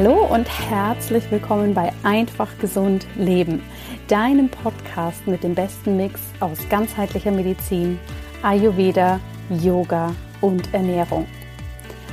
Hallo 0.00 0.26
und 0.32 0.48
herzlich 0.70 1.28
willkommen 1.28 1.74
bei 1.74 1.92
Einfach 2.04 2.56
Gesund 2.60 3.04
Leben, 3.16 3.60
deinem 4.06 4.48
Podcast 4.48 5.26
mit 5.26 5.42
dem 5.42 5.56
besten 5.56 5.96
Mix 5.96 6.20
aus 6.38 6.60
ganzheitlicher 6.70 7.32
Medizin, 7.32 7.98
Ayurveda, 8.44 9.18
Yoga 9.50 10.14
und 10.40 10.72
Ernährung. 10.72 11.26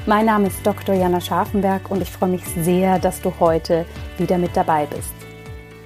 Mein 0.08 0.26
Name 0.26 0.48
ist 0.48 0.66
Dr. 0.66 0.96
Jana 0.96 1.22
Scharfenberg 1.22 1.92
und 1.92 2.02
ich 2.02 2.10
freue 2.10 2.32
mich 2.32 2.44
sehr, 2.60 2.98
dass 2.98 3.22
du 3.22 3.32
heute 3.40 3.86
wieder 4.18 4.40
mit 4.40 4.58
dabei 4.58 4.88
bist. 4.88 5.14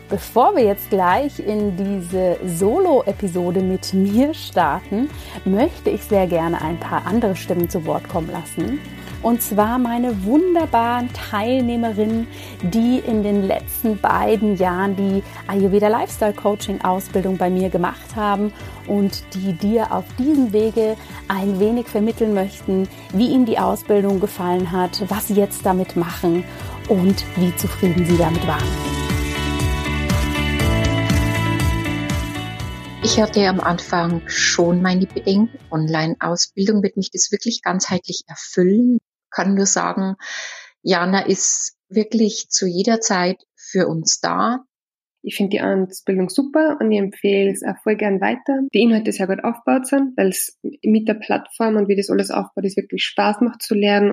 Bevor 0.07 0.55
wir 0.55 0.63
jetzt 0.63 0.89
gleich 0.89 1.39
in 1.39 1.75
diese 1.75 2.37
Solo-Episode 2.45 3.59
mit 3.59 3.93
mir 3.93 4.33
starten, 4.33 5.09
möchte 5.43 5.89
ich 5.89 6.05
sehr 6.05 6.27
gerne 6.27 6.61
ein 6.61 6.79
paar 6.79 7.05
andere 7.05 7.35
Stimmen 7.35 7.69
zu 7.69 7.85
Wort 7.85 8.07
kommen 8.07 8.31
lassen 8.31 8.79
und 9.21 9.41
zwar 9.41 9.77
meine 9.79 10.23
wunderbaren 10.23 11.09
Teilnehmerinnen, 11.13 12.27
die 12.61 12.99
in 12.99 13.23
den 13.23 13.43
letzten 13.43 13.99
beiden 13.99 14.55
Jahren 14.55 14.95
die 14.95 15.23
Ayurveda 15.47 15.87
Lifestyle 15.87 16.33
Coaching 16.33 16.81
Ausbildung 16.81 17.37
bei 17.37 17.49
mir 17.49 17.69
gemacht 17.69 18.15
haben 18.15 18.53
und 18.87 19.23
die 19.33 19.53
dir 19.53 19.91
auf 19.91 20.05
diesem 20.17 20.53
Wege 20.53 20.95
ein 21.27 21.59
wenig 21.59 21.87
vermitteln 21.87 22.33
möchten, 22.33 22.87
wie 23.13 23.27
ihnen 23.27 23.45
die 23.45 23.59
Ausbildung 23.59 24.19
gefallen 24.19 24.71
hat, 24.71 25.03
was 25.09 25.27
sie 25.27 25.35
jetzt 25.35 25.65
damit 25.65 25.95
machen 25.95 26.45
und 26.87 27.25
wie 27.35 27.55
zufrieden 27.55 28.05
sie 28.05 28.17
damit 28.17 28.45
waren. 28.47 28.63
Ich 33.01 33.19
hatte 33.19 33.47
am 33.47 33.59
Anfang 33.59 34.21
schon 34.27 34.81
meine 34.81 35.07
Bedenken. 35.07 35.57
Online-Ausbildung 35.71 36.83
wird 36.83 36.95
mich 36.95 37.11
das 37.11 37.31
wirklich 37.31 37.61
ganzheitlich 37.61 38.23
erfüllen 38.27 38.99
kann 39.31 39.55
nur 39.55 39.65
sagen, 39.65 40.15
Jana 40.81 41.25
ist 41.25 41.77
wirklich 41.89 42.49
zu 42.49 42.67
jeder 42.67 43.01
Zeit 43.01 43.43
für 43.55 43.87
uns 43.87 44.19
da. 44.19 44.63
Ich 45.21 45.35
finde 45.35 45.57
die 45.57 45.61
Ausbildung 45.61 46.29
super 46.29 46.77
und 46.79 46.91
ich 46.91 46.99
empfehle 46.99 47.51
es 47.51 47.63
auch 47.63 47.77
voll 47.83 47.97
gern 47.97 48.21
weiter. 48.21 48.61
Die 48.73 48.81
Inhalte 48.81 49.11
sehr 49.11 49.27
gut 49.27 49.43
aufgebaut 49.43 49.85
sind, 49.85 50.15
weil 50.15 50.29
es 50.29 50.57
mit 50.81 51.07
der 51.09 51.15
Plattform 51.15 51.75
und 51.75 51.89
wie 51.89 51.97
das 51.97 52.09
alles 52.09 52.31
aufbaut, 52.31 52.63
es 52.63 52.77
wirklich 52.77 53.03
Spaß 53.03 53.41
macht 53.41 53.61
zu 53.61 53.75
lernen. 53.75 54.11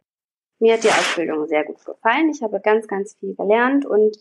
Mir 0.58 0.74
hat 0.74 0.84
die 0.84 0.88
Ausbildung 0.88 1.46
sehr 1.46 1.64
gut 1.64 1.84
gefallen. 1.84 2.30
Ich 2.30 2.42
habe 2.42 2.60
ganz, 2.60 2.88
ganz 2.88 3.14
viel 3.20 3.34
gelernt 3.36 3.86
und 3.86 4.16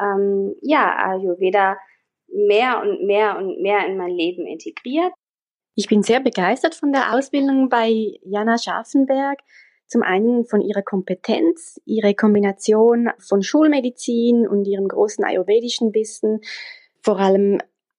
ähm, 0.00 0.54
ja, 0.62 0.96
Ayurveda 0.96 1.76
mehr 2.32 2.80
und 2.80 3.06
mehr 3.06 3.36
und 3.36 3.60
mehr 3.60 3.86
in 3.86 3.96
mein 3.96 4.10
Leben 4.10 4.46
integriert. 4.46 5.12
Ich 5.74 5.88
bin 5.88 6.02
sehr 6.02 6.20
begeistert 6.20 6.74
von 6.74 6.92
der 6.92 7.14
Ausbildung 7.14 7.68
bei 7.68 7.90
Jana 8.22 8.56
Scharfenberg. 8.56 9.40
Zum 9.90 10.04
einen 10.04 10.44
von 10.44 10.60
ihrer 10.60 10.82
Kompetenz, 10.82 11.80
ihre 11.84 12.14
Kombination 12.14 13.08
von 13.18 13.42
Schulmedizin 13.42 14.46
und 14.46 14.64
ihrem 14.64 14.86
großen 14.86 15.24
ayurvedischen 15.24 15.92
Wissen. 15.92 16.42
Vor 17.02 17.18
allem 17.18 17.58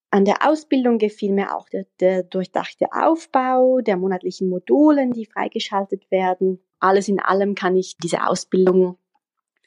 an 0.09 0.23
der 0.23 0.47
Ausbildung 0.47 0.99
gefiel 0.99 1.33
mir 1.33 1.53
auch 1.53 1.67
der, 1.67 1.85
der 1.99 2.23
durchdachte 2.23 2.85
Aufbau 2.93 3.81
der 3.81 3.97
monatlichen 3.97 4.47
Modulen, 4.47 5.11
die 5.11 5.25
freigeschaltet 5.25 6.09
werden. 6.11 6.59
Alles 6.79 7.09
in 7.09 7.19
allem 7.19 7.55
kann 7.55 7.75
ich 7.75 7.97
diese 8.01 8.25
Ausbildung 8.25 8.97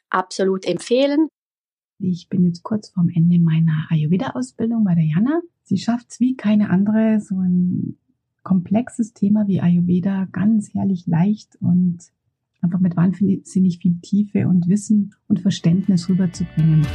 absolut 0.09 0.65
empfehlen. 0.65 1.27
Ich 1.99 2.27
bin 2.27 2.43
jetzt 2.43 2.63
kurz 2.63 2.89
vorm 2.89 3.09
Ende 3.15 3.37
meiner 3.37 3.85
Ayurveda-Ausbildung 3.91 4.83
bei 4.83 4.95
der 4.95 5.05
Jana. 5.05 5.41
Sie 5.61 5.77
schafft 5.77 6.07
es 6.09 6.19
wie 6.19 6.35
keine 6.35 6.71
andere, 6.71 7.19
so 7.21 7.35
ein 7.35 7.99
komplexes 8.45 9.13
Thema 9.13 9.47
wie 9.47 9.59
Ayurveda 9.59 10.29
ganz 10.31 10.73
herrlich 10.73 11.05
leicht 11.07 11.57
und 11.59 11.97
einfach 12.61 12.79
mit 12.79 12.95
wahnsinnig 12.95 13.79
viel 13.79 13.99
Tiefe 14.01 14.47
und 14.47 14.69
Wissen 14.69 15.13
und 15.27 15.41
Verständnis 15.41 16.07
rüberzubringen. 16.07 16.85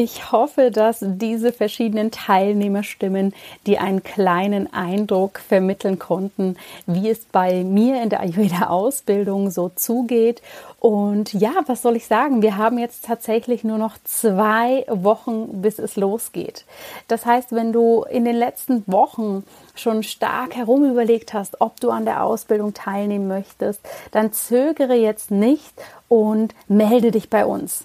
Ich 0.00 0.30
hoffe, 0.30 0.70
dass 0.70 0.98
diese 1.02 1.52
verschiedenen 1.52 2.12
Teilnehmerstimmen 2.12 3.34
dir 3.66 3.80
einen 3.80 4.04
kleinen 4.04 4.72
Eindruck 4.72 5.40
vermitteln 5.40 5.98
konnten, 5.98 6.56
wie 6.86 7.10
es 7.10 7.24
bei 7.24 7.64
mir 7.64 8.00
in 8.00 8.08
der 8.08 8.20
Ayurveda-Ausbildung 8.20 9.50
so 9.50 9.72
zugeht. 9.74 10.40
Und 10.78 11.32
ja, 11.32 11.50
was 11.66 11.82
soll 11.82 11.96
ich 11.96 12.06
sagen? 12.06 12.42
Wir 12.42 12.56
haben 12.56 12.78
jetzt 12.78 13.06
tatsächlich 13.06 13.64
nur 13.64 13.76
noch 13.76 13.96
zwei 14.04 14.86
Wochen, 14.86 15.62
bis 15.62 15.80
es 15.80 15.96
losgeht. 15.96 16.64
Das 17.08 17.26
heißt, 17.26 17.50
wenn 17.50 17.72
du 17.72 18.04
in 18.08 18.24
den 18.24 18.36
letzten 18.36 18.84
Wochen 18.86 19.42
schon 19.74 20.04
stark 20.04 20.54
herumüberlegt 20.54 21.34
hast, 21.34 21.60
ob 21.60 21.80
du 21.80 21.90
an 21.90 22.04
der 22.04 22.22
Ausbildung 22.22 22.72
teilnehmen 22.72 23.26
möchtest, 23.26 23.80
dann 24.12 24.32
zögere 24.32 24.94
jetzt 24.94 25.32
nicht 25.32 25.74
und 26.06 26.54
melde 26.68 27.10
dich 27.10 27.28
bei 27.30 27.44
uns. 27.44 27.84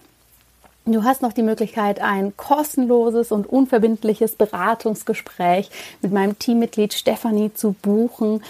Du 0.85 1.05
hast 1.05 1.21
noch 1.21 1.31
die 1.31 1.43
Möglichkeit, 1.43 2.01
ein 2.01 2.35
kostenloses 2.35 3.31
und 3.31 3.47
unverbindliches 3.47 4.35
Beratungsgespräch 4.35 5.69
mit 6.01 6.11
meinem 6.11 6.37
Teammitglied 6.37 6.93
Stefanie 6.93 7.53
zu 7.53 7.71
buchen. 7.71 8.43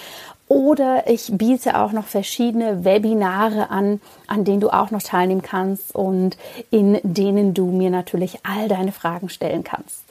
Oder 0.48 1.08
ich 1.08 1.30
biete 1.32 1.80
auch 1.80 1.92
noch 1.92 2.06
verschiedene 2.06 2.84
Webinare 2.84 3.70
an, 3.70 4.02
an 4.26 4.46
denen 4.46 4.62
du 4.62 4.70
auch 4.70 4.90
noch 4.90 5.04
teilnehmen 5.04 5.44
kannst 5.44 5.94
und 5.94 6.38
in 6.72 7.00
denen 7.04 7.54
du 7.54 7.68
mir 7.68 7.92
natürlich 7.92 8.40
all 8.44 8.68
deine 8.68 8.92
Fragen 8.92 9.30
stellen 9.30 9.64
kannst. 9.64 10.04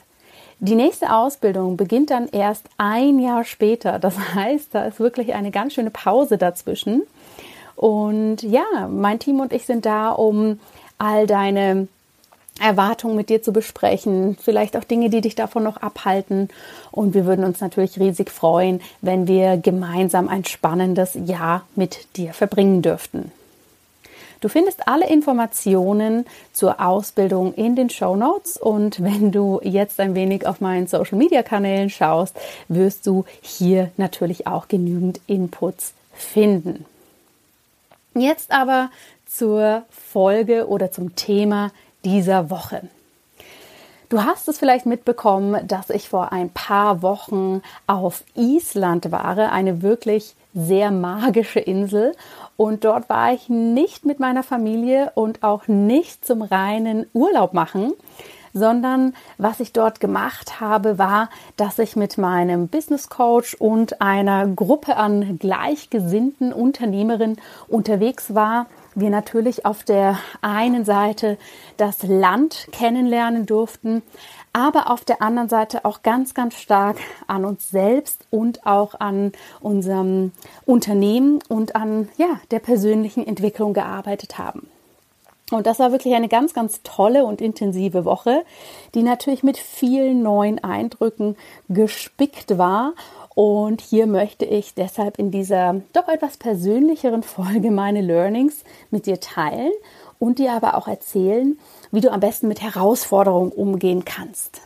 Die 0.59 0.75
nächste 0.75 1.13
Ausbildung 1.13 1.75
beginnt 1.75 2.09
dann 2.09 2.29
erst 2.29 2.67
ein 2.77 3.19
Jahr 3.19 3.43
später. 3.43 3.99
Das 3.99 4.17
heißt, 4.35 4.69
da 4.71 4.85
ist 4.85 5.01
wirklich 5.01 5.33
eine 5.33 5.51
ganz 5.51 5.73
schöne 5.73 5.91
Pause 5.91 6.37
dazwischen. 6.37 7.01
Und 7.75 8.43
ja, 8.43 8.87
mein 8.89 9.19
Team 9.19 9.41
und 9.41 9.51
ich 9.51 9.65
sind 9.65 9.85
da, 9.85 10.11
um 10.11 10.61
all 10.97 11.27
deine 11.27 11.89
Erwartungen 12.59 13.15
mit 13.15 13.29
dir 13.29 13.41
zu 13.41 13.51
besprechen, 13.51 14.37
vielleicht 14.39 14.77
auch 14.77 14.83
Dinge, 14.83 15.09
die 15.09 15.21
dich 15.21 15.35
davon 15.35 15.63
noch 15.63 15.77
abhalten. 15.77 16.49
Und 16.91 17.13
wir 17.13 17.25
würden 17.25 17.45
uns 17.45 17.61
natürlich 17.61 17.99
riesig 17.99 18.29
freuen, 18.31 18.81
wenn 19.01 19.27
wir 19.27 19.57
gemeinsam 19.57 20.29
ein 20.29 20.45
spannendes 20.45 21.15
Jahr 21.15 21.65
mit 21.75 22.07
dir 22.15 22.33
verbringen 22.33 22.81
dürften. 22.81 23.31
Du 24.43 24.49
findest 24.49 24.89
alle 24.89 25.07
Informationen 25.09 26.25
zur 26.51 26.81
Ausbildung 26.81 27.53
in 27.53 27.77
den 27.77 27.89
Show 27.89 28.17
Notes 28.17 28.57
und 28.57 29.01
wenn 29.01 29.31
du 29.31 29.61
jetzt 29.63 30.01
ein 30.01 30.15
wenig 30.15 30.45
auf 30.45 30.59
meinen 30.59 30.85
Social 30.85 31.17
Media 31.17 31.43
Kanälen 31.43 31.89
schaust, 31.89 32.35
wirst 32.67 33.07
du 33.07 33.23
hier 33.41 33.91
natürlich 33.95 34.45
auch 34.45 34.67
genügend 34.67 35.21
Inputs 35.27 35.93
finden. 36.13 36.85
Jetzt 38.15 38.51
aber 38.51 38.91
zur 39.25 39.83
Folge 39.89 40.67
oder 40.67 40.91
zum 40.91 41.15
Thema 41.15 41.71
dieser 42.03 42.49
Woche. 42.49 42.81
Du 44.09 44.23
hast 44.23 44.47
es 44.47 44.59
vielleicht 44.59 44.85
mitbekommen, 44.85 45.67
dass 45.67 45.89
ich 45.89 46.07
vor 46.07 46.31
ein 46.31 46.51
paar 46.51 47.01
Wochen 47.01 47.63
auf 47.87 48.23
Island 48.35 49.11
war, 49.11 49.51
eine 49.51 49.81
wirklich 49.81 50.35
sehr 50.53 50.91
magische 50.91 51.59
Insel. 51.59 52.13
Und 52.55 52.85
dort 52.85 53.09
war 53.09 53.33
ich 53.33 53.49
nicht 53.49 54.05
mit 54.05 54.19
meiner 54.19 54.43
Familie 54.43 55.11
und 55.15 55.41
auch 55.41 55.67
nicht 55.67 56.25
zum 56.25 56.43
reinen 56.43 57.07
Urlaub 57.13 57.53
machen, 57.53 57.93
sondern 58.53 59.15
was 59.39 59.59
ich 59.59 59.73
dort 59.73 59.99
gemacht 59.99 60.59
habe, 60.59 60.99
war, 60.99 61.29
dass 61.57 61.79
ich 61.79 61.95
mit 61.95 62.19
meinem 62.19 62.67
Business 62.67 63.09
Coach 63.09 63.55
und 63.55 63.99
einer 63.99 64.47
Gruppe 64.47 64.95
an 64.95 65.39
gleichgesinnten 65.39 66.53
Unternehmerinnen 66.53 67.37
unterwegs 67.67 68.35
war 68.35 68.67
wir 68.95 69.09
natürlich 69.09 69.65
auf 69.65 69.83
der 69.83 70.17
einen 70.41 70.85
Seite 70.85 71.37
das 71.77 72.03
Land 72.03 72.67
kennenlernen 72.71 73.45
durften, 73.45 74.03
aber 74.53 74.91
auf 74.91 75.03
der 75.03 75.21
anderen 75.21 75.49
Seite 75.49 75.83
auch 75.83 76.03
ganz, 76.03 76.33
ganz 76.33 76.55
stark 76.55 76.97
an 77.27 77.43
uns 77.43 77.69
selbst 77.69 78.27
und 78.29 78.65
auch 78.65 78.99
an 78.99 79.31
unserem 79.61 80.31
Unternehmen 80.65 81.39
und 81.49 81.75
an 81.75 82.09
ja, 82.17 82.39
der 82.51 82.59
persönlichen 82.59 83.25
Entwicklung 83.25 83.73
gearbeitet 83.73 84.37
haben. 84.37 84.69
Und 85.51 85.67
das 85.67 85.79
war 85.79 85.91
wirklich 85.91 86.15
eine 86.15 86.29
ganz, 86.29 86.53
ganz 86.53 86.81
tolle 86.83 87.25
und 87.25 87.41
intensive 87.41 88.05
Woche, 88.05 88.43
die 88.95 89.03
natürlich 89.03 89.43
mit 89.43 89.57
vielen 89.57 90.23
neuen 90.23 90.63
Eindrücken 90.63 91.35
gespickt 91.69 92.57
war 92.57 92.93
und 93.35 93.81
hier 93.81 94.07
möchte 94.07 94.45
ich 94.45 94.73
deshalb 94.73 95.17
in 95.17 95.31
dieser 95.31 95.81
doch 95.93 96.07
etwas 96.07 96.37
persönlicheren 96.37 97.23
Folge 97.23 97.71
meine 97.71 98.01
Learnings 98.01 98.63
mit 98.91 99.05
dir 99.05 99.19
teilen 99.19 99.71
und 100.19 100.39
dir 100.39 100.53
aber 100.53 100.77
auch 100.77 100.87
erzählen, 100.87 101.57
wie 101.91 102.01
du 102.01 102.11
am 102.11 102.19
besten 102.19 102.47
mit 102.47 102.61
Herausforderungen 102.61 103.51
umgehen 103.51 104.05
kannst. 104.05 104.61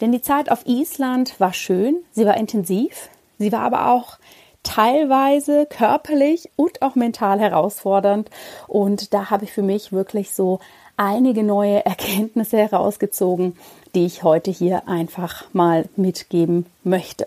Denn 0.00 0.12
die 0.12 0.22
Zeit 0.22 0.50
auf 0.50 0.66
Island 0.66 1.38
war 1.40 1.52
schön, 1.52 1.96
sie 2.12 2.26
war 2.26 2.36
intensiv, 2.36 3.08
sie 3.38 3.52
war 3.52 3.60
aber 3.60 3.90
auch 3.90 4.18
teilweise 4.62 5.66
körperlich 5.66 6.50
und 6.56 6.82
auch 6.82 6.94
mental 6.94 7.38
herausfordernd. 7.38 8.30
Und 8.66 9.12
da 9.14 9.30
habe 9.30 9.44
ich 9.44 9.52
für 9.52 9.62
mich 9.62 9.92
wirklich 9.92 10.34
so 10.34 10.60
einige 10.96 11.42
neue 11.42 11.84
Erkenntnisse 11.84 12.58
herausgezogen, 12.58 13.56
die 13.94 14.06
ich 14.06 14.22
heute 14.22 14.50
hier 14.50 14.88
einfach 14.88 15.44
mal 15.52 15.88
mitgeben 15.96 16.66
möchte. 16.82 17.26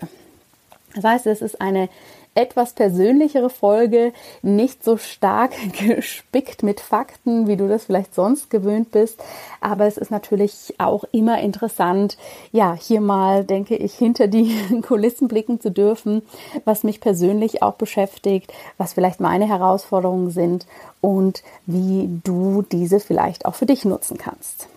Das 0.98 1.04
heißt, 1.04 1.28
es 1.28 1.42
ist 1.44 1.62
eine 1.62 1.90
etwas 2.34 2.74
persönlichere 2.74 3.50
Folge, 3.50 4.14
nicht 4.42 4.84
so 4.84 4.98
stark 4.98 5.52
gespickt 5.80 6.64
mit 6.64 6.80
Fakten, 6.80 7.48
wie 7.48 7.56
du 7.56 7.68
das 7.68 7.86
vielleicht 7.86 8.16
sonst 8.16 8.50
gewöhnt 8.50 8.92
bist. 8.92 9.24
Aber 9.62 9.86
es 9.86 9.98
ist 9.98 10.10
natürlich 10.10 10.74
auch 10.80 11.04
immer 11.12 11.40
interessant, 11.40 12.18
ja, 12.52 12.74
hier 12.74 13.02
mal, 13.02 13.44
denke 13.44 13.76
ich, 13.76 13.94
hinter 13.94 14.28
die 14.28 14.56
Kulissen 14.88 15.28
blicken 15.28 15.62
zu 15.62 15.72
dürfen, 15.72 16.24
was 16.66 16.84
mich 16.84 17.00
persönlich 17.00 17.62
auch 17.62 17.74
beschäftigt, 17.74 18.52
was 18.78 18.94
vielleicht 18.94 19.20
meine 19.20 19.48
Herausforderungen 19.48 20.32
sind 20.32 20.66
und 21.00 21.44
wie 21.68 22.10
du 22.24 22.64
diese 22.64 23.00
vielleicht 23.00 23.46
auch 23.46 23.56
für 23.56 23.68
dich 23.68 23.86
nutzen 23.86 24.18
kannst. 24.18 24.68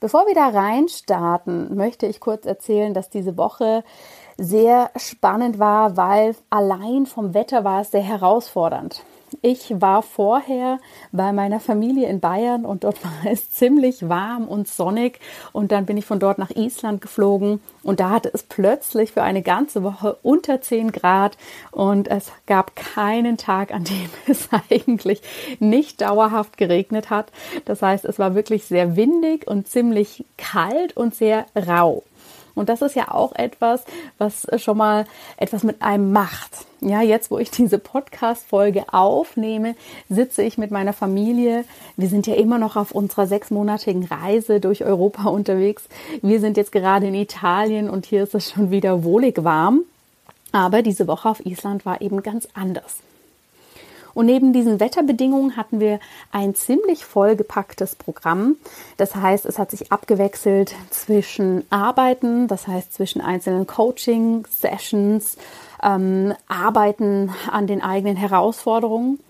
Bevor 0.00 0.26
wir 0.26 0.34
da 0.34 0.48
reinstarten, 0.48 1.74
möchte 1.74 2.06
ich 2.06 2.20
kurz 2.20 2.46
erzählen, 2.46 2.94
dass 2.94 3.10
diese 3.10 3.36
Woche 3.36 3.82
sehr 4.38 4.90
spannend 4.96 5.58
war, 5.58 5.96
weil 5.96 6.36
allein 6.48 7.06
vom 7.06 7.34
Wetter 7.34 7.64
war 7.64 7.82
es 7.82 7.90
sehr 7.90 8.02
herausfordernd. 8.02 9.02
Ich 9.42 9.80
war 9.80 10.02
vorher 10.02 10.78
bei 11.12 11.32
meiner 11.32 11.60
Familie 11.60 12.08
in 12.08 12.20
Bayern 12.20 12.64
und 12.64 12.84
dort 12.84 13.04
war 13.04 13.30
es 13.30 13.50
ziemlich 13.50 14.08
warm 14.08 14.48
und 14.48 14.68
sonnig 14.68 15.20
und 15.52 15.70
dann 15.72 15.86
bin 15.86 15.96
ich 15.96 16.06
von 16.06 16.18
dort 16.18 16.38
nach 16.38 16.50
Island 16.50 17.00
geflogen 17.00 17.60
und 17.82 18.00
da 18.00 18.10
hatte 18.10 18.30
es 18.32 18.42
plötzlich 18.42 19.12
für 19.12 19.22
eine 19.22 19.42
ganze 19.42 19.82
Woche 19.82 20.16
unter 20.22 20.60
10 20.60 20.92
Grad 20.92 21.36
und 21.72 22.08
es 22.08 22.32
gab 22.46 22.74
keinen 22.74 23.36
Tag, 23.36 23.72
an 23.72 23.84
dem 23.84 24.08
es 24.26 24.48
eigentlich 24.70 25.20
nicht 25.58 26.00
dauerhaft 26.00 26.56
geregnet 26.56 27.10
hat. 27.10 27.30
Das 27.64 27.82
heißt, 27.82 28.04
es 28.04 28.18
war 28.18 28.34
wirklich 28.34 28.64
sehr 28.64 28.96
windig 28.96 29.46
und 29.46 29.68
ziemlich 29.68 30.24
kalt 30.36 30.96
und 30.96 31.14
sehr 31.14 31.46
rau. 31.54 32.02
Und 32.58 32.68
das 32.68 32.82
ist 32.82 32.94
ja 32.94 33.10
auch 33.12 33.34
etwas, 33.34 33.84
was 34.18 34.46
schon 34.56 34.76
mal 34.76 35.06
etwas 35.36 35.62
mit 35.62 35.82
einem 35.82 36.12
macht. 36.12 36.66
Ja, 36.80 37.02
jetzt, 37.02 37.30
wo 37.30 37.38
ich 37.38 37.50
diese 37.50 37.78
Podcast-Folge 37.78 38.92
aufnehme, 38.92 39.74
sitze 40.08 40.42
ich 40.42 40.58
mit 40.58 40.70
meiner 40.70 40.92
Familie. 40.92 41.64
Wir 41.96 42.08
sind 42.08 42.26
ja 42.26 42.34
immer 42.34 42.58
noch 42.58 42.76
auf 42.76 42.92
unserer 42.92 43.26
sechsmonatigen 43.26 44.04
Reise 44.04 44.60
durch 44.60 44.84
Europa 44.84 45.28
unterwegs. 45.28 45.88
Wir 46.22 46.40
sind 46.40 46.56
jetzt 46.56 46.70
gerade 46.72 47.08
in 47.08 47.14
Italien 47.14 47.90
und 47.90 48.06
hier 48.06 48.22
ist 48.22 48.34
es 48.34 48.50
schon 48.50 48.70
wieder 48.70 49.02
wohlig 49.02 49.42
warm. 49.42 49.82
Aber 50.52 50.82
diese 50.82 51.06
Woche 51.06 51.28
auf 51.28 51.44
Island 51.44 51.84
war 51.84 52.00
eben 52.00 52.22
ganz 52.22 52.48
anders. 52.54 52.98
Und 54.18 54.26
neben 54.26 54.52
diesen 54.52 54.80
Wetterbedingungen 54.80 55.56
hatten 55.56 55.78
wir 55.78 56.00
ein 56.32 56.56
ziemlich 56.56 57.04
vollgepacktes 57.04 57.94
Programm. 57.94 58.56
Das 58.96 59.14
heißt, 59.14 59.46
es 59.46 59.60
hat 59.60 59.70
sich 59.70 59.92
abgewechselt 59.92 60.74
zwischen 60.90 61.62
Arbeiten, 61.70 62.48
das 62.48 62.66
heißt 62.66 62.92
zwischen 62.92 63.20
einzelnen 63.20 63.68
Coaching-Sessions, 63.68 65.36
ähm, 65.84 66.34
Arbeiten 66.48 67.30
an 67.48 67.68
den 67.68 67.80
eigenen 67.80 68.16
Herausforderungen 68.16 69.20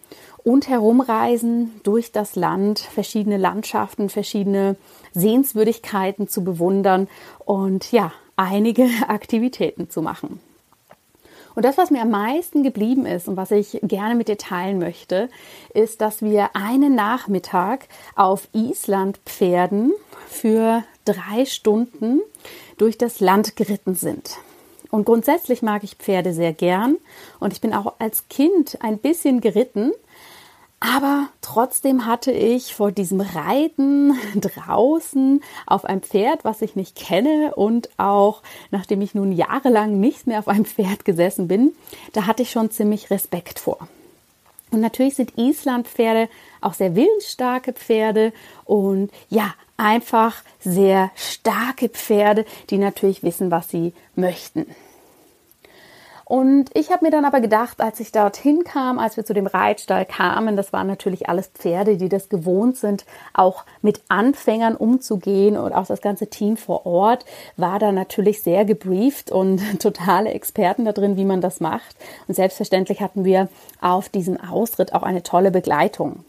und 0.43 0.70
herumreisen 0.70 1.79
durch 1.82 2.11
das 2.11 2.34
Land, 2.34 2.79
verschiedene 2.79 3.37
Landschaften, 3.37 4.08
verschiedene 4.08 4.76
Sehenswürdigkeiten 5.12 6.29
zu 6.29 6.43
bewundern 6.43 7.08
und 7.44 7.93
ja, 7.93 8.11
einige 8.37 8.88
Aktivitäten 9.06 9.91
zu 9.91 10.00
machen. 10.00 10.41
Und 11.54 11.64
das, 11.64 11.78
was 11.78 11.90
mir 11.90 12.02
am 12.02 12.10
meisten 12.10 12.62
geblieben 12.62 13.06
ist 13.06 13.28
und 13.28 13.36
was 13.36 13.50
ich 13.50 13.80
gerne 13.82 14.14
mit 14.14 14.28
dir 14.28 14.38
teilen 14.38 14.78
möchte, 14.78 15.28
ist, 15.74 16.00
dass 16.00 16.22
wir 16.22 16.54
einen 16.54 16.94
Nachmittag 16.94 17.88
auf 18.14 18.48
Island 18.52 19.18
Pferden 19.26 19.92
für 20.28 20.84
drei 21.04 21.44
Stunden 21.46 22.20
durch 22.76 22.98
das 22.98 23.20
Land 23.20 23.56
geritten 23.56 23.94
sind. 23.94 24.38
Und 24.90 25.04
grundsätzlich 25.04 25.62
mag 25.62 25.84
ich 25.84 25.96
Pferde 25.96 26.32
sehr 26.32 26.52
gern 26.52 26.96
und 27.40 27.52
ich 27.52 27.60
bin 27.60 27.74
auch 27.74 27.94
als 27.98 28.28
Kind 28.28 28.78
ein 28.80 28.98
bisschen 28.98 29.40
geritten, 29.40 29.92
aber 30.80 31.28
trotzdem 31.42 32.06
hatte 32.06 32.30
ich 32.30 32.75
vor 32.75 32.92
diesem 32.92 33.20
Reiten 33.20 34.14
draußen 34.40 35.42
auf 35.66 35.84
einem 35.84 36.02
Pferd, 36.02 36.44
was 36.44 36.62
ich 36.62 36.76
nicht 36.76 36.94
kenne 36.94 37.54
und 37.56 37.88
auch 37.98 38.42
nachdem 38.70 39.00
ich 39.00 39.14
nun 39.14 39.32
jahrelang 39.32 39.98
nicht 39.98 40.26
mehr 40.26 40.38
auf 40.38 40.48
einem 40.48 40.64
Pferd 40.64 41.04
gesessen 41.04 41.48
bin, 41.48 41.72
da 42.12 42.26
hatte 42.26 42.42
ich 42.42 42.50
schon 42.50 42.70
ziemlich 42.70 43.10
Respekt 43.10 43.58
vor. 43.58 43.88
Und 44.70 44.80
natürlich 44.80 45.16
sind 45.16 45.36
Islandpferde 45.38 46.28
auch 46.60 46.75
sehr 46.75 46.94
willensstarke 46.94 47.72
Pferde 47.72 48.32
und 48.64 49.10
ja, 49.31 49.54
einfach 49.76 50.42
sehr 50.60 51.10
starke 51.14 51.88
Pferde, 51.88 52.44
die 52.70 52.78
natürlich 52.78 53.22
wissen, 53.22 53.50
was 53.50 53.70
sie 53.70 53.94
möchten. 54.14 54.66
Und 56.28 56.69
ich 56.75 56.90
habe 56.90 57.06
mir 57.06 57.10
dann 57.10 57.25
aber 57.25 57.40
gedacht, 57.40 57.80
als 57.80 58.00
ich 58.00 58.12
dorthin 58.12 58.62
kam, 58.62 58.98
als 58.98 59.16
wir 59.16 59.25
zu 59.25 59.32
dem 59.32 59.46
Reitstall 59.46 60.04
kamen, 60.04 60.56
das 60.56 60.75
waren 60.75 60.86
natürlich 60.86 61.26
alles 61.26 61.46
Pferde, 61.46 61.96
die 61.96 62.10
das 62.10 62.28
gewohnt 62.28 62.76
sind, 62.76 63.06
auch 63.32 63.64
mit 63.80 64.02
Anfängern 64.08 64.76
umzugehen 64.76 65.56
und 65.56 65.72
auch 65.72 65.86
das 65.86 66.02
ganze 66.02 66.26
Team 66.26 66.58
vor 66.58 66.84
Ort 66.84 67.25
war 67.56 67.78
da 67.78 67.92
natürlich 67.92 68.42
sehr 68.42 68.66
gebrieft 68.66 69.30
und 69.30 69.62
totale 69.80 70.30
Experten 70.32 70.84
da 70.84 70.92
drin, 70.92 71.16
wie 71.16 71.25
man 71.25 71.40
das 71.40 71.60
macht. 71.60 71.96
Und 72.26 72.34
selbstverständlich 72.34 73.00
hatten 73.00 73.24
wir 73.24 73.48
auf 73.81 74.10
diesem 74.10 74.38
Ausritt 74.38 74.92
auch 74.92 75.04
eine 75.04 75.22
tolle 75.22 75.50
Begleitung. 75.50 76.26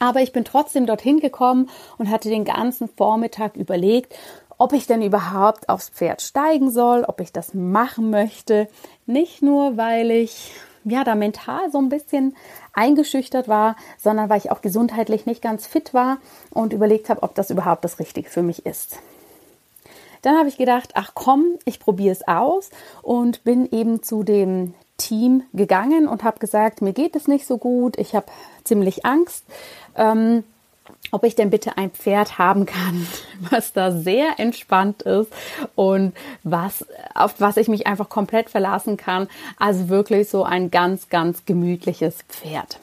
Aber 0.00 0.22
ich 0.22 0.32
bin 0.32 0.44
trotzdem 0.44 0.86
dorthin 0.86 1.20
gekommen 1.20 1.70
und 1.98 2.10
hatte 2.10 2.30
den 2.30 2.44
ganzen 2.44 2.88
Vormittag 2.88 3.54
überlegt, 3.54 4.12
ob 4.60 4.74
ich 4.74 4.86
denn 4.86 5.00
überhaupt 5.00 5.70
aufs 5.70 5.88
Pferd 5.88 6.20
steigen 6.20 6.70
soll, 6.70 7.04
ob 7.04 7.22
ich 7.22 7.32
das 7.32 7.54
machen 7.54 8.10
möchte. 8.10 8.68
Nicht 9.06 9.40
nur, 9.40 9.78
weil 9.78 10.10
ich 10.10 10.52
ja 10.84 11.02
da 11.02 11.14
mental 11.14 11.70
so 11.72 11.78
ein 11.78 11.88
bisschen 11.88 12.36
eingeschüchtert 12.74 13.48
war, 13.48 13.74
sondern 13.96 14.28
weil 14.28 14.36
ich 14.36 14.50
auch 14.50 14.60
gesundheitlich 14.60 15.24
nicht 15.24 15.40
ganz 15.40 15.66
fit 15.66 15.94
war 15.94 16.18
und 16.50 16.74
überlegt 16.74 17.08
habe, 17.08 17.22
ob 17.22 17.34
das 17.34 17.48
überhaupt 17.48 17.86
das 17.86 17.98
Richtige 17.98 18.28
für 18.28 18.42
mich 18.42 18.66
ist. 18.66 18.98
Dann 20.20 20.36
habe 20.36 20.50
ich 20.50 20.58
gedacht, 20.58 20.90
ach 20.92 21.12
komm, 21.14 21.46
ich 21.64 21.80
probiere 21.80 22.12
es 22.12 22.28
aus 22.28 22.68
und 23.00 23.44
bin 23.44 23.66
eben 23.72 24.02
zu 24.02 24.24
dem 24.24 24.74
Team 24.98 25.42
gegangen 25.54 26.06
und 26.06 26.22
habe 26.22 26.38
gesagt, 26.38 26.82
mir 26.82 26.92
geht 26.92 27.16
es 27.16 27.28
nicht 27.28 27.46
so 27.46 27.56
gut, 27.56 27.98
ich 27.98 28.14
habe 28.14 28.26
ziemlich 28.64 29.06
Angst. 29.06 29.46
Ähm, 29.96 30.44
ob 31.10 31.24
ich 31.24 31.34
denn 31.34 31.50
bitte 31.50 31.76
ein 31.76 31.90
Pferd 31.90 32.38
haben 32.38 32.66
kann, 32.66 33.06
was 33.50 33.72
da 33.72 33.92
sehr 33.92 34.38
entspannt 34.38 35.02
ist 35.02 35.32
und 35.74 36.12
was, 36.42 36.86
auf 37.14 37.34
was 37.38 37.56
ich 37.56 37.68
mich 37.68 37.86
einfach 37.86 38.08
komplett 38.08 38.50
verlassen 38.50 38.96
kann. 38.96 39.28
Also 39.58 39.88
wirklich 39.88 40.28
so 40.28 40.44
ein 40.44 40.70
ganz, 40.70 41.08
ganz 41.08 41.44
gemütliches 41.44 42.18
Pferd. 42.28 42.78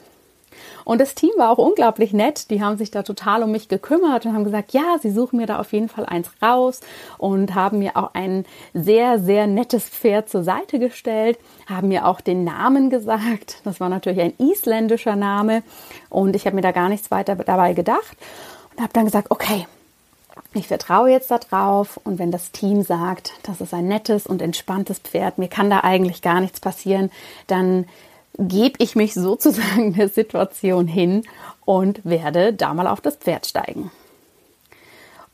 Und 0.88 1.02
das 1.02 1.14
Team 1.14 1.32
war 1.36 1.50
auch 1.50 1.58
unglaublich 1.58 2.14
nett. 2.14 2.48
Die 2.48 2.62
haben 2.62 2.78
sich 2.78 2.90
da 2.90 3.02
total 3.02 3.42
um 3.42 3.52
mich 3.52 3.68
gekümmert 3.68 4.24
und 4.24 4.32
haben 4.32 4.44
gesagt, 4.44 4.72
ja, 4.72 4.96
sie 5.02 5.10
suchen 5.10 5.36
mir 5.36 5.44
da 5.44 5.58
auf 5.58 5.74
jeden 5.74 5.90
Fall 5.90 6.06
eins 6.06 6.30
raus 6.40 6.80
und 7.18 7.54
haben 7.54 7.80
mir 7.80 7.94
auch 7.98 8.14
ein 8.14 8.46
sehr, 8.72 9.18
sehr 9.18 9.46
nettes 9.46 9.86
Pferd 9.86 10.30
zur 10.30 10.44
Seite 10.44 10.78
gestellt, 10.78 11.38
haben 11.68 11.88
mir 11.88 12.06
auch 12.06 12.22
den 12.22 12.42
Namen 12.42 12.88
gesagt. 12.88 13.60
Das 13.64 13.80
war 13.80 13.90
natürlich 13.90 14.22
ein 14.22 14.32
isländischer 14.38 15.14
Name 15.14 15.62
und 16.08 16.34
ich 16.34 16.46
habe 16.46 16.56
mir 16.56 16.62
da 16.62 16.72
gar 16.72 16.88
nichts 16.88 17.10
weiter 17.10 17.36
dabei 17.36 17.74
gedacht 17.74 18.16
und 18.74 18.82
habe 18.82 18.94
dann 18.94 19.04
gesagt, 19.04 19.30
okay, 19.30 19.66
ich 20.54 20.68
vertraue 20.68 21.10
jetzt 21.10 21.30
darauf 21.30 22.00
und 22.02 22.18
wenn 22.18 22.30
das 22.30 22.50
Team 22.50 22.82
sagt, 22.82 23.34
das 23.42 23.60
ist 23.60 23.74
ein 23.74 23.88
nettes 23.88 24.26
und 24.26 24.40
entspanntes 24.40 25.00
Pferd, 25.00 25.36
mir 25.36 25.48
kann 25.48 25.68
da 25.68 25.80
eigentlich 25.80 26.22
gar 26.22 26.40
nichts 26.40 26.60
passieren, 26.60 27.10
dann 27.46 27.84
gebe 28.38 28.76
ich 28.78 28.96
mich 28.96 29.14
sozusagen 29.14 29.92
der 29.96 30.08
Situation 30.08 30.86
hin 30.86 31.24
und 31.64 32.04
werde 32.04 32.52
da 32.52 32.72
mal 32.72 32.86
auf 32.86 33.00
das 33.00 33.16
Pferd 33.16 33.46
steigen. 33.46 33.90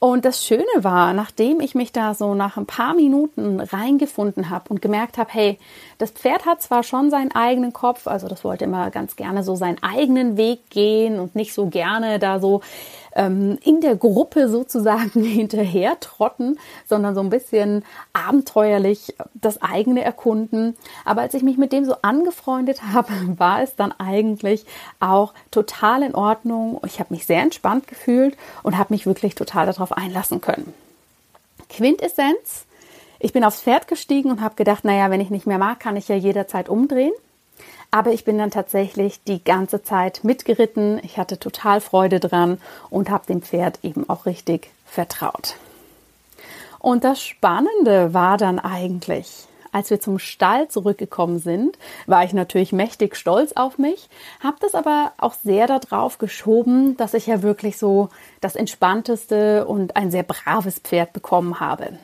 Und 0.00 0.26
das 0.26 0.44
Schöne 0.44 0.64
war, 0.76 1.14
nachdem 1.14 1.60
ich 1.60 1.74
mich 1.74 1.90
da 1.90 2.12
so 2.12 2.34
nach 2.34 2.58
ein 2.58 2.66
paar 2.66 2.92
Minuten 2.92 3.58
reingefunden 3.58 4.50
habe 4.50 4.68
und 4.68 4.82
gemerkt 4.82 5.16
habe, 5.16 5.30
hey, 5.32 5.58
das 5.96 6.10
Pferd 6.10 6.44
hat 6.44 6.60
zwar 6.60 6.82
schon 6.82 7.08
seinen 7.08 7.34
eigenen 7.34 7.72
Kopf, 7.72 8.06
also 8.06 8.28
das 8.28 8.44
wollte 8.44 8.64
immer 8.64 8.90
ganz 8.90 9.16
gerne 9.16 9.42
so 9.42 9.56
seinen 9.56 9.82
eigenen 9.82 10.36
Weg 10.36 10.68
gehen 10.68 11.18
und 11.18 11.34
nicht 11.34 11.54
so 11.54 11.68
gerne 11.68 12.18
da 12.18 12.38
so 12.38 12.60
ähm, 13.14 13.58
in 13.62 13.80
der 13.80 13.96
Gruppe 13.96 14.48
sozusagen 14.48 15.22
hinterher 15.24 15.98
trotten, 16.00 16.58
sondern 16.88 17.14
so 17.14 17.20
ein 17.20 17.30
bisschen 17.30 17.84
abenteuerlich 18.12 19.14
das 19.34 19.62
eigene 19.62 20.02
erkunden. 20.02 20.76
Aber 21.04 21.22
als 21.22 21.34
ich 21.34 21.42
mich 21.42 21.56
mit 21.56 21.72
dem 21.72 21.84
so 21.84 21.96
angefreundet 22.02 22.82
habe, 22.92 23.12
war 23.36 23.62
es 23.62 23.76
dann 23.76 23.92
eigentlich 23.92 24.64
auch 25.00 25.34
total 25.50 26.02
in 26.02 26.14
Ordnung. 26.14 26.80
Ich 26.86 27.00
habe 27.00 27.14
mich 27.14 27.26
sehr 27.26 27.42
entspannt 27.42 27.86
gefühlt 27.86 28.36
und 28.62 28.78
habe 28.78 28.92
mich 28.92 29.06
wirklich 29.06 29.34
total 29.34 29.66
darauf 29.66 29.92
einlassen 29.92 30.40
können. 30.40 30.72
Quintessenz. 31.68 32.66
Ich 33.18 33.32
bin 33.32 33.44
aufs 33.44 33.62
Pferd 33.62 33.88
gestiegen 33.88 34.30
und 34.30 34.42
habe 34.42 34.54
gedacht, 34.54 34.84
naja, 34.84 35.10
wenn 35.10 35.20
ich 35.20 35.30
nicht 35.30 35.46
mehr 35.46 35.58
mag, 35.58 35.80
kann 35.80 35.96
ich 35.96 36.08
ja 36.08 36.14
jederzeit 36.14 36.68
umdrehen. 36.68 37.12
Aber 37.94 38.10
ich 38.10 38.24
bin 38.24 38.38
dann 38.38 38.50
tatsächlich 38.50 39.22
die 39.22 39.44
ganze 39.44 39.84
Zeit 39.84 40.24
mitgeritten. 40.24 40.98
Ich 41.04 41.16
hatte 41.16 41.38
total 41.38 41.80
Freude 41.80 42.18
dran 42.18 42.60
und 42.90 43.08
habe 43.08 43.24
dem 43.28 43.40
Pferd 43.40 43.78
eben 43.84 44.10
auch 44.10 44.26
richtig 44.26 44.70
vertraut. 44.84 45.54
Und 46.80 47.04
das 47.04 47.22
Spannende 47.22 48.12
war 48.12 48.36
dann 48.36 48.58
eigentlich, 48.58 49.46
als 49.70 49.90
wir 49.90 50.00
zum 50.00 50.18
Stall 50.18 50.66
zurückgekommen 50.66 51.38
sind, 51.38 51.78
war 52.08 52.24
ich 52.24 52.32
natürlich 52.32 52.72
mächtig 52.72 53.14
stolz 53.14 53.52
auf 53.52 53.78
mich, 53.78 54.08
habe 54.40 54.56
das 54.58 54.74
aber 54.74 55.12
auch 55.16 55.34
sehr 55.34 55.68
darauf 55.68 56.18
geschoben, 56.18 56.96
dass 56.96 57.14
ich 57.14 57.28
ja 57.28 57.42
wirklich 57.42 57.78
so 57.78 58.08
das 58.40 58.56
entspannteste 58.56 59.68
und 59.68 59.94
ein 59.94 60.10
sehr 60.10 60.24
braves 60.24 60.80
Pferd 60.80 61.12
bekommen 61.12 61.60
habe. 61.60 61.96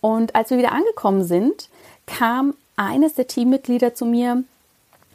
Und 0.00 0.34
als 0.34 0.50
wir 0.50 0.58
wieder 0.58 0.72
angekommen 0.72 1.22
sind, 1.22 1.68
kam 2.06 2.54
eines 2.74 3.14
der 3.14 3.28
Teammitglieder 3.28 3.94
zu 3.94 4.04
mir 4.04 4.42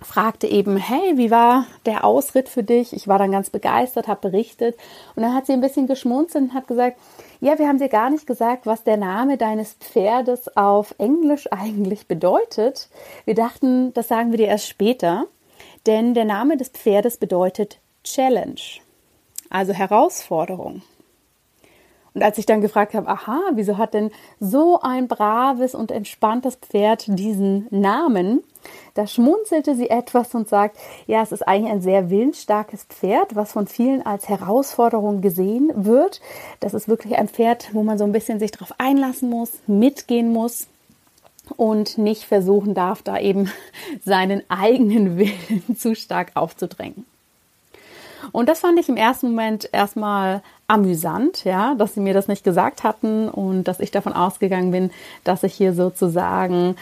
fragte 0.02 0.48
eben, 0.48 0.78
hey, 0.78 1.18
wie 1.18 1.32
war 1.32 1.66
der 1.86 2.04
Ausritt 2.04 2.50
für 2.50 2.64
dich? 2.64 2.94
Ich 2.94 3.08
war 3.08 3.20
dann 3.20 3.32
ganz 3.32 3.50
begeistert, 3.50 4.08
habe 4.08 4.30
berichtet 4.30 4.78
und 5.16 5.24
dann 5.24 5.34
hat 5.34 5.46
sie 5.46 5.54
ein 5.54 5.62
bisschen 5.62 5.88
geschmunzelt 5.88 6.46
und 6.46 6.54
hat 6.54 6.68
gesagt, 6.68 6.98
ja, 7.42 7.58
wir 7.58 7.68
haben 7.68 7.80
dir 7.80 7.90
gar 7.90 8.10
nicht 8.10 8.28
gesagt, 8.28 8.66
was 8.66 8.84
der 8.84 8.98
Name 8.98 9.38
deines 9.38 9.74
Pferdes 9.74 10.56
auf 10.58 10.94
Englisch 10.98 11.52
eigentlich 11.52 12.08
bedeutet. 12.08 12.90
Wir 13.26 13.36
dachten, 13.36 13.94
das 13.94 14.08
sagen 14.08 14.32
wir 14.32 14.38
dir 14.38 14.48
erst 14.48 14.68
später, 14.68 15.26
denn 15.86 16.14
der 16.14 16.26
Name 16.26 16.58
des 16.58 16.70
Pferdes 16.70 17.18
bedeutet 17.18 17.80
Challenge, 18.04 18.60
also 19.50 19.74
Herausforderung. 19.74 20.82
Und 22.20 22.26
als 22.26 22.38
ich 22.38 22.46
dann 22.46 22.60
gefragt 22.60 22.96
habe, 22.96 23.08
aha, 23.08 23.40
wieso 23.54 23.78
hat 23.78 23.94
denn 23.94 24.12
so 24.42 24.82
ein 24.82 25.08
braves 25.08 25.74
und 25.74 25.90
entspanntes 25.90 26.58
Pferd 26.58 27.06
diesen 27.08 27.68
Namen? 27.70 28.44
Da 28.94 29.08
schmunzelte 29.08 29.74
sie 29.74 29.90
etwas 29.90 30.36
und 30.36 30.50
sagt, 30.50 30.78
ja, 31.08 31.22
es 31.22 31.32
ist 31.32 31.48
eigentlich 31.48 31.72
ein 31.72 31.82
sehr 31.82 32.10
willensstarkes 32.10 32.84
Pferd, 32.90 33.38
was 33.38 33.54
von 33.54 33.68
vielen 33.68 34.06
als 34.06 34.28
Herausforderung 34.28 35.22
gesehen 35.22 35.72
wird. 35.74 36.20
Das 36.60 36.74
ist 36.74 36.90
wirklich 36.90 37.18
ein 37.18 37.30
Pferd, 37.30 37.70
wo 37.72 37.84
man 37.84 37.98
so 37.98 38.04
ein 38.04 38.12
bisschen 38.12 38.38
sich 38.38 38.52
darauf 38.52 38.74
einlassen 38.80 39.30
muss, 39.30 39.54
mitgehen 39.66 40.34
muss 40.34 40.68
und 41.56 41.98
nicht 41.98 42.26
versuchen 42.26 42.74
darf, 42.74 43.02
da 43.02 43.18
eben 43.18 43.50
seinen 44.04 44.44
eigenen 44.50 45.18
Willen 45.18 45.78
zu 45.78 45.96
stark 45.96 46.32
aufzudrängen. 46.34 47.06
Und 48.32 48.50
das 48.50 48.60
fand 48.60 48.80
ich 48.80 48.90
im 48.90 48.98
ersten 48.98 49.30
Moment 49.30 49.70
erstmal 49.72 50.42
amüsant, 50.68 51.46
ja, 51.46 51.76
dass 51.76 51.94
sie 51.94 52.00
mir 52.00 52.14
das 52.14 52.28
nicht 52.28 52.44
gesagt 52.44 52.84
hatten 52.84 53.28
und 53.30 53.64
dass 53.64 53.80
ich 53.80 53.92
davon 53.92 54.14
ausgegangen 54.14 54.72
bin, 54.72 54.92
dass 55.24 55.44
ich 55.44 55.54
hier 55.54 55.74
sozusagen 55.74 56.76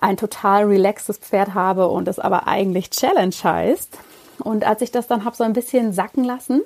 ein 0.00 0.16
total 0.16 0.64
relaxtes 0.64 1.18
Pferd 1.18 1.54
habe 1.54 1.88
und 1.88 2.08
es 2.08 2.18
aber 2.18 2.46
eigentlich 2.46 2.90
Challenge 2.90 3.34
heißt. 3.42 3.98
Und 4.38 4.64
als 4.64 4.82
ich 4.82 4.90
das 4.90 5.06
dann 5.06 5.24
habe 5.24 5.36
so 5.36 5.44
ein 5.44 5.52
bisschen 5.52 5.92
sacken 5.92 6.24
lassen, 6.24 6.62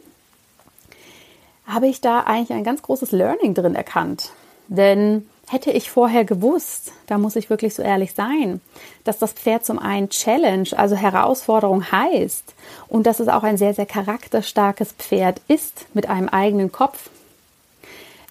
habe 1.66 1.88
ich 1.88 2.00
da 2.00 2.20
eigentlich 2.20 2.52
ein 2.52 2.64
ganz 2.64 2.82
großes 2.82 3.12
Learning 3.12 3.54
drin 3.54 3.74
erkannt. 3.74 4.30
Denn 4.68 5.28
hätte 5.48 5.70
ich 5.70 5.90
vorher 5.90 6.24
gewusst, 6.24 6.92
da 7.06 7.18
muss 7.18 7.36
ich 7.36 7.50
wirklich 7.50 7.74
so 7.74 7.82
ehrlich 7.82 8.14
sein, 8.14 8.60
dass 9.04 9.18
das 9.18 9.32
Pferd 9.32 9.64
zum 9.64 9.78
einen 9.78 10.10
Challenge, 10.10 10.68
also 10.76 10.96
Herausforderung 10.96 11.90
heißt 11.90 12.54
und 12.88 13.06
dass 13.06 13.20
es 13.20 13.28
auch 13.28 13.42
ein 13.44 13.56
sehr, 13.56 13.74
sehr 13.74 13.86
charakterstarkes 13.86 14.92
Pferd 14.92 15.40
ist 15.48 15.86
mit 15.94 16.08
einem 16.08 16.28
eigenen 16.28 16.72
Kopf, 16.72 17.10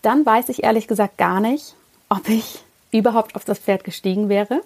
dann 0.01 0.25
weiß 0.25 0.49
ich 0.49 0.63
ehrlich 0.63 0.87
gesagt 0.87 1.17
gar 1.17 1.39
nicht, 1.39 1.75
ob 2.09 2.27
ich 2.27 2.59
überhaupt 2.91 3.35
auf 3.35 3.45
das 3.45 3.59
Pferd 3.59 3.83
gestiegen 3.83 4.29
wäre 4.29 4.61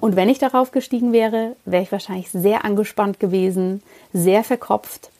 und 0.00 0.16
wenn 0.16 0.28
ich 0.28 0.38
darauf 0.38 0.70
gestiegen 0.70 1.12
wäre, 1.12 1.56
wäre 1.64 1.82
ich 1.82 1.92
wahrscheinlich 1.92 2.30
sehr 2.30 2.64
angespannt 2.64 3.20
gewesen, 3.20 3.82
sehr 4.12 4.44
verkopft 4.44 5.10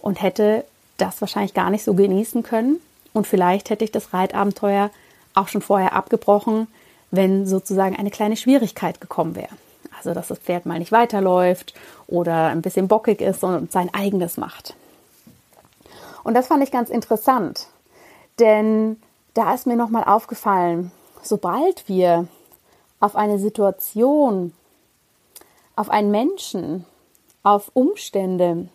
und 0.00 0.22
hätte 0.22 0.64
das 0.96 1.20
wahrscheinlich 1.20 1.54
gar 1.54 1.70
nicht 1.70 1.84
so 1.84 1.94
genießen 1.94 2.42
können. 2.42 2.80
Und 3.12 3.26
vielleicht 3.26 3.70
hätte 3.70 3.84
ich 3.84 3.92
das 3.92 4.12
Reitabenteuer 4.12 4.90
auch 5.38 5.48
schon 5.48 5.62
vorher 5.62 5.94
abgebrochen, 5.94 6.66
wenn 7.10 7.46
sozusagen 7.46 7.96
eine 7.96 8.10
kleine 8.10 8.36
Schwierigkeit 8.36 9.00
gekommen 9.00 9.34
wäre. 9.34 9.54
Also, 9.96 10.14
dass 10.14 10.28
das 10.28 10.38
Pferd 10.38 10.66
mal 10.66 10.78
nicht 10.78 10.92
weiterläuft 10.92 11.74
oder 12.06 12.46
ein 12.46 12.62
bisschen 12.62 12.88
bockig 12.88 13.20
ist 13.20 13.42
und 13.42 13.72
sein 13.72 13.92
eigenes 13.92 14.36
macht. 14.36 14.74
Und 16.22 16.34
das 16.34 16.46
fand 16.46 16.62
ich 16.62 16.70
ganz 16.70 16.90
interessant, 16.90 17.68
denn 18.38 19.00
da 19.34 19.54
ist 19.54 19.66
mir 19.66 19.76
nochmal 19.76 20.04
aufgefallen, 20.04 20.92
sobald 21.22 21.88
wir 21.88 22.28
auf 23.00 23.16
eine 23.16 23.38
Situation, 23.38 24.52
auf 25.76 25.90
einen 25.90 26.10
Menschen, 26.10 26.84
auf 27.42 27.70
Umstände 27.74 28.68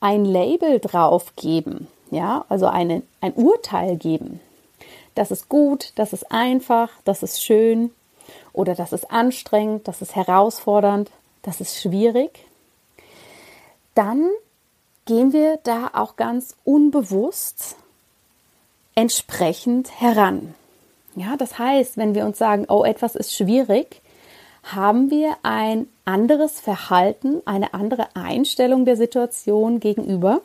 ein 0.00 0.24
Label 0.24 0.80
drauf 0.80 1.34
geben, 1.36 1.88
ja, 2.10 2.44
also 2.48 2.66
eine, 2.66 3.02
ein 3.20 3.34
Urteil 3.34 3.96
geben. 3.96 4.40
Das 5.14 5.30
ist 5.30 5.48
gut, 5.48 5.92
das 5.96 6.12
ist 6.12 6.30
einfach, 6.30 6.90
das 7.04 7.22
ist 7.22 7.42
schön 7.42 7.90
oder 8.52 8.74
das 8.74 8.92
ist 8.92 9.10
anstrengend, 9.10 9.88
das 9.88 10.02
ist 10.02 10.14
herausfordernd, 10.16 11.10
das 11.42 11.60
ist 11.60 11.80
schwierig. 11.80 12.44
Dann 13.94 14.28
gehen 15.06 15.32
wir 15.32 15.58
da 15.62 15.90
auch 15.94 16.16
ganz 16.16 16.54
unbewusst 16.64 17.76
entsprechend 18.94 20.00
heran. 20.00 20.54
Ja, 21.16 21.36
das 21.36 21.58
heißt, 21.58 21.96
wenn 21.96 22.14
wir 22.14 22.24
uns 22.24 22.38
sagen, 22.38 22.66
oh, 22.68 22.84
etwas 22.84 23.16
ist 23.16 23.34
schwierig, 23.34 24.00
haben 24.62 25.10
wir 25.10 25.36
ein 25.42 25.88
anderes 26.04 26.60
Verhalten, 26.60 27.42
eine 27.46 27.74
andere 27.74 28.08
Einstellung 28.14 28.84
der 28.84 28.96
Situation 28.96 29.80
gegenüber, 29.80 30.42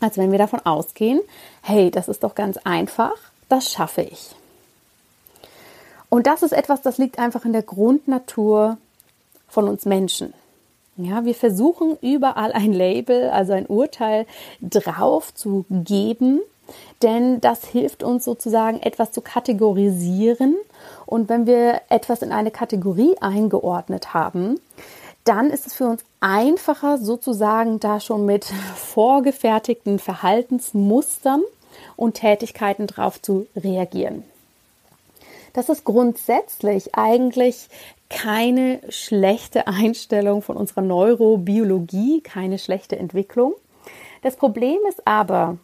als 0.00 0.16
wenn 0.16 0.30
wir 0.32 0.38
davon 0.38 0.60
ausgehen, 0.60 1.20
hey, 1.62 1.90
das 1.90 2.08
ist 2.08 2.24
doch 2.24 2.34
ganz 2.34 2.56
einfach, 2.58 3.16
das 3.52 3.70
schaffe 3.70 4.00
ich. 4.00 4.30
Und 6.08 6.26
das 6.26 6.42
ist 6.42 6.52
etwas, 6.52 6.80
das 6.80 6.96
liegt 6.96 7.18
einfach 7.18 7.44
in 7.44 7.52
der 7.52 7.62
Grundnatur 7.62 8.78
von 9.46 9.68
uns 9.68 9.84
Menschen. 9.84 10.32
Ja, 10.96 11.26
wir 11.26 11.34
versuchen 11.34 11.98
überall 12.00 12.52
ein 12.52 12.72
Label, 12.72 13.28
also 13.28 13.52
ein 13.52 13.66
Urteil 13.66 14.26
drauf 14.62 15.34
zu 15.34 15.66
geben, 15.68 16.40
denn 17.02 17.42
das 17.42 17.66
hilft 17.66 18.02
uns 18.02 18.24
sozusagen 18.24 18.80
etwas 18.80 19.12
zu 19.12 19.20
kategorisieren. 19.20 20.56
Und 21.04 21.28
wenn 21.28 21.46
wir 21.46 21.82
etwas 21.90 22.22
in 22.22 22.32
eine 22.32 22.50
Kategorie 22.50 23.16
eingeordnet 23.20 24.14
haben, 24.14 24.60
dann 25.24 25.50
ist 25.50 25.66
es 25.66 25.74
für 25.74 25.88
uns 25.88 26.04
einfacher, 26.20 26.96
sozusagen 26.96 27.80
da 27.80 28.00
schon 28.00 28.24
mit 28.24 28.44
vorgefertigten 28.76 29.98
Verhaltensmustern 29.98 31.42
und 32.02 32.14
Tätigkeiten 32.14 32.88
drauf 32.88 33.22
zu 33.22 33.46
reagieren. 33.54 34.24
Das 35.52 35.68
ist 35.68 35.84
grundsätzlich 35.84 36.94
eigentlich 36.96 37.68
keine 38.08 38.80
schlechte 38.88 39.68
Einstellung 39.68 40.42
von 40.42 40.56
unserer 40.56 40.82
Neurobiologie, 40.82 42.20
keine 42.20 42.58
schlechte 42.58 42.98
Entwicklung. 42.98 43.54
Das 44.22 44.34
Problem 44.34 44.78
ist 44.88 45.06
aber, 45.06 45.58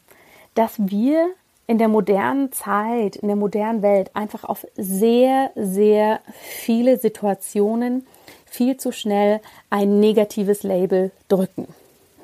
dass 0.55 0.75
wir 0.79 1.31
in 1.67 1.79
der 1.79 1.89
modernen 1.89 2.53
Zeit, 2.53 3.17
in 3.17 3.27
der 3.27 3.37
modernen 3.37 3.83
Welt 3.83 4.11
einfach 4.15 4.45
auf 4.45 4.65
sehr, 4.77 5.51
sehr 5.57 6.21
viele 6.33 6.99
Situationen 6.99 8.07
viel 8.47 8.77
zu 8.77 8.93
schnell 8.93 9.41
ein 9.71 9.99
negatives 9.99 10.63
Label 10.63 11.11
drücken. 11.29 11.67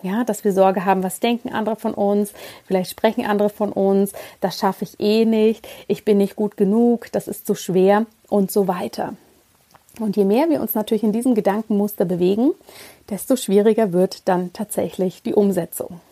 Ja, 0.05 0.23
dass 0.23 0.45
wir 0.45 0.53
Sorge 0.53 0.85
haben, 0.85 1.03
was 1.03 1.19
denken 1.19 1.49
andere 1.49 1.77
von 1.77 1.95
uns, 1.95 2.35
vielleicht 2.67 2.91
sprechen 2.91 3.25
andere 3.25 3.49
von 3.49 3.73
uns, 3.73 4.13
das 4.43 4.59
schaffe 4.59 4.85
ich 4.85 5.01
eh 5.01 5.25
nicht, 5.25 5.67
ich 5.89 6.05
bin 6.05 6.19
nicht 6.19 6.37
gut 6.37 6.59
genug, 6.59 7.11
das 7.13 7.27
ist 7.27 7.47
zu 7.47 7.55
schwer 7.55 8.05
und 8.29 8.53
so 8.53 8.69
weiter. 8.69 9.15
Und 9.99 10.19
je 10.19 10.27
mehr 10.27 10.51
wir 10.51 10.61
uns 10.61 10.75
natürlich 10.75 11.05
in 11.05 11.13
diesem 11.13 11.35
Gedankenmuster 11.35 12.05
bewegen, 12.05 12.51
desto 13.09 13.37
schwieriger 13.37 13.95
wird 13.95 14.29
dann 14.29 14.53
tatsächlich 14.53 15.23
die 15.23 15.33
Umsetzung. 15.33 16.03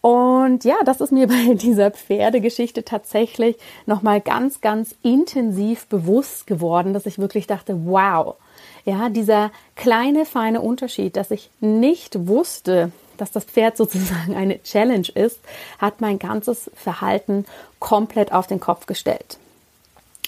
Und 0.00 0.64
ja, 0.64 0.76
das 0.86 1.02
ist 1.02 1.12
mir 1.12 1.26
bei 1.28 1.52
dieser 1.52 1.90
Pferdegeschichte 1.90 2.82
tatsächlich 2.82 3.58
nochmal 3.84 4.22
ganz, 4.22 4.62
ganz 4.62 4.94
intensiv 5.02 5.86
bewusst 5.86 6.46
geworden, 6.46 6.94
dass 6.94 7.04
ich 7.04 7.18
wirklich 7.18 7.46
dachte, 7.46 7.84
wow, 7.84 8.36
ja, 8.84 9.08
dieser 9.08 9.50
kleine, 9.76 10.26
feine 10.26 10.60
Unterschied, 10.60 11.16
dass 11.16 11.30
ich 11.30 11.50
nicht 11.60 12.26
wusste, 12.26 12.92
dass 13.16 13.30
das 13.30 13.44
Pferd 13.44 13.76
sozusagen 13.78 14.34
eine 14.34 14.62
Challenge 14.62 15.08
ist, 15.14 15.40
hat 15.78 16.00
mein 16.00 16.18
ganzes 16.18 16.70
Verhalten 16.74 17.44
komplett 17.78 18.32
auf 18.32 18.46
den 18.46 18.60
Kopf 18.60 18.86
gestellt. 18.86 19.38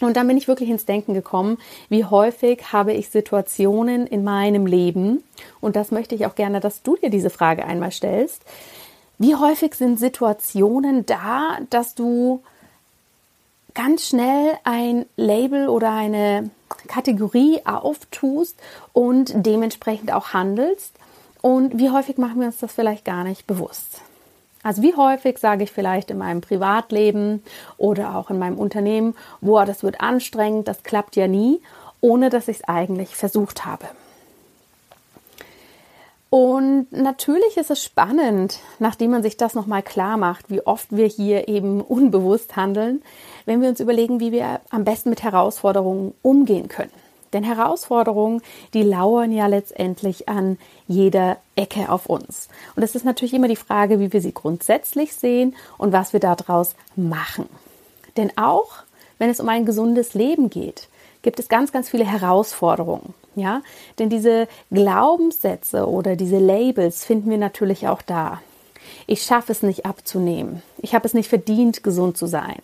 Und 0.00 0.16
dann 0.16 0.26
bin 0.26 0.36
ich 0.36 0.48
wirklich 0.48 0.70
ins 0.70 0.86
Denken 0.86 1.14
gekommen, 1.14 1.58
wie 1.88 2.04
häufig 2.04 2.72
habe 2.72 2.92
ich 2.92 3.10
Situationen 3.10 4.08
in 4.08 4.24
meinem 4.24 4.66
Leben, 4.66 5.22
und 5.60 5.76
das 5.76 5.92
möchte 5.92 6.14
ich 6.14 6.26
auch 6.26 6.34
gerne, 6.34 6.60
dass 6.60 6.82
du 6.82 6.96
dir 6.96 7.10
diese 7.10 7.30
Frage 7.30 7.64
einmal 7.64 7.92
stellst, 7.92 8.42
wie 9.18 9.36
häufig 9.36 9.74
sind 9.74 9.98
Situationen 10.00 11.06
da, 11.06 11.58
dass 11.70 11.94
du 11.94 12.42
ganz 13.74 14.08
schnell 14.08 14.52
ein 14.64 15.06
Label 15.16 15.68
oder 15.68 15.92
eine 15.92 16.50
Kategorie 16.88 17.60
auftust 17.64 18.58
und 18.92 19.32
dementsprechend 19.34 20.12
auch 20.12 20.32
handelst? 20.32 20.92
Und 21.42 21.78
wie 21.78 21.90
häufig 21.90 22.18
machen 22.18 22.40
wir 22.40 22.46
uns 22.46 22.58
das 22.58 22.72
vielleicht 22.72 23.04
gar 23.04 23.24
nicht 23.24 23.46
bewusst? 23.46 24.00
Also 24.62 24.80
wie 24.80 24.96
häufig 24.96 25.38
sage 25.38 25.64
ich 25.64 25.70
vielleicht 25.70 26.10
in 26.10 26.16
meinem 26.16 26.40
Privatleben 26.40 27.42
oder 27.76 28.16
auch 28.16 28.30
in 28.30 28.38
meinem 28.38 28.58
Unternehmen, 28.58 29.14
boah, 29.42 29.66
das 29.66 29.82
wird 29.82 30.00
anstrengend, 30.00 30.68
das 30.68 30.82
klappt 30.82 31.16
ja 31.16 31.28
nie, 31.28 31.60
ohne 32.00 32.30
dass 32.30 32.48
ich 32.48 32.58
es 32.58 32.64
eigentlich 32.64 33.14
versucht 33.14 33.66
habe. 33.66 33.84
Und 36.30 36.88
natürlich 36.90 37.56
ist 37.58 37.70
es 37.70 37.84
spannend, 37.84 38.58
nachdem 38.80 39.12
man 39.12 39.22
sich 39.22 39.36
das 39.36 39.54
nochmal 39.54 39.82
klar 39.82 40.16
macht, 40.16 40.50
wie 40.50 40.66
oft 40.66 40.88
wir 40.90 41.06
hier 41.06 41.46
eben 41.46 41.80
unbewusst 41.80 42.56
handeln, 42.56 43.02
wenn 43.46 43.60
wir 43.60 43.68
uns 43.68 43.80
überlegen, 43.80 44.20
wie 44.20 44.32
wir 44.32 44.60
am 44.70 44.84
besten 44.84 45.10
mit 45.10 45.22
Herausforderungen 45.22 46.14
umgehen 46.22 46.68
können. 46.68 46.92
Denn 47.32 47.42
Herausforderungen, 47.42 48.42
die 48.74 48.82
lauern 48.82 49.32
ja 49.32 49.46
letztendlich 49.48 50.28
an 50.28 50.56
jeder 50.86 51.36
Ecke 51.56 51.90
auf 51.90 52.06
uns. 52.06 52.48
Und 52.76 52.84
es 52.84 52.94
ist 52.94 53.04
natürlich 53.04 53.34
immer 53.34 53.48
die 53.48 53.56
Frage, 53.56 53.98
wie 53.98 54.12
wir 54.12 54.20
sie 54.20 54.32
grundsätzlich 54.32 55.14
sehen 55.14 55.56
und 55.76 55.92
was 55.92 56.12
wir 56.12 56.20
daraus 56.20 56.76
machen. 56.94 57.48
Denn 58.16 58.30
auch 58.38 58.84
wenn 59.18 59.30
es 59.30 59.40
um 59.40 59.48
ein 59.48 59.66
gesundes 59.66 60.14
Leben 60.14 60.48
geht, 60.48 60.88
gibt 61.22 61.40
es 61.40 61.48
ganz, 61.48 61.72
ganz 61.72 61.90
viele 61.90 62.04
Herausforderungen. 62.04 63.14
Ja, 63.36 63.62
denn 63.98 64.10
diese 64.10 64.46
Glaubenssätze 64.70 65.88
oder 65.88 66.14
diese 66.14 66.38
Labels 66.38 67.04
finden 67.04 67.30
wir 67.30 67.38
natürlich 67.38 67.88
auch 67.88 68.00
da. 68.00 68.40
Ich 69.06 69.22
schaffe 69.22 69.52
es 69.52 69.62
nicht 69.62 69.86
abzunehmen. 69.86 70.62
Ich 70.78 70.94
habe 70.94 71.06
es 71.06 71.14
nicht 71.14 71.28
verdient, 71.28 71.82
gesund 71.82 72.16
zu 72.16 72.26
sein. 72.26 72.58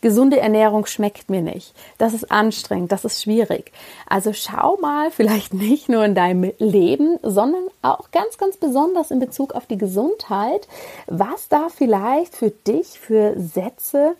Gesunde 0.00 0.40
Ernährung 0.40 0.86
schmeckt 0.86 1.30
mir 1.30 1.42
nicht. 1.42 1.74
Das 1.98 2.14
ist 2.14 2.30
anstrengend, 2.30 2.90
das 2.92 3.04
ist 3.04 3.22
schwierig. 3.22 3.72
Also 4.08 4.32
schau 4.32 4.76
mal 4.80 5.10
vielleicht 5.10 5.54
nicht 5.54 5.88
nur 5.88 6.04
in 6.04 6.14
deinem 6.14 6.52
Leben, 6.58 7.18
sondern 7.22 7.64
auch 7.82 8.10
ganz, 8.10 8.38
ganz 8.38 8.56
besonders 8.56 9.10
in 9.10 9.20
Bezug 9.20 9.54
auf 9.54 9.66
die 9.66 9.78
Gesundheit, 9.78 10.68
was 11.06 11.48
da 11.48 11.68
vielleicht 11.68 12.34
für 12.34 12.50
dich 12.50 12.98
für 12.98 13.34
Sätze 13.38 14.16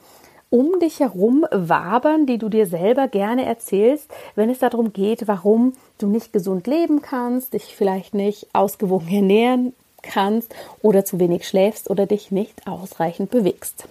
um 0.51 0.81
dich 0.81 0.99
herum 0.99 1.47
wabern, 1.53 2.27
die 2.27 2.37
du 2.37 2.49
dir 2.49 2.67
selber 2.67 3.07
gerne 3.07 3.47
erzählst, 3.47 4.11
wenn 4.35 4.51
es 4.51 4.59
darum 4.59 4.93
geht, 4.93 5.29
warum 5.29 5.75
du 5.99 6.09
nicht 6.09 6.33
gesund 6.33 6.67
leben 6.67 7.03
kannst, 7.03 7.55
dich 7.55 7.77
vielleicht 7.77 8.15
nicht 8.15 8.49
ausgewogen 8.53 9.09
ernähren 9.15 9.73
kannst 10.03 10.55
oder 10.83 11.05
zu 11.05 11.19
wenig 11.19 11.47
schläfst 11.47 11.91
oder 11.91 12.07
dich 12.07 12.31
nicht 12.31 12.67
ausreichend 12.67 13.31
bewegst. 13.31 13.85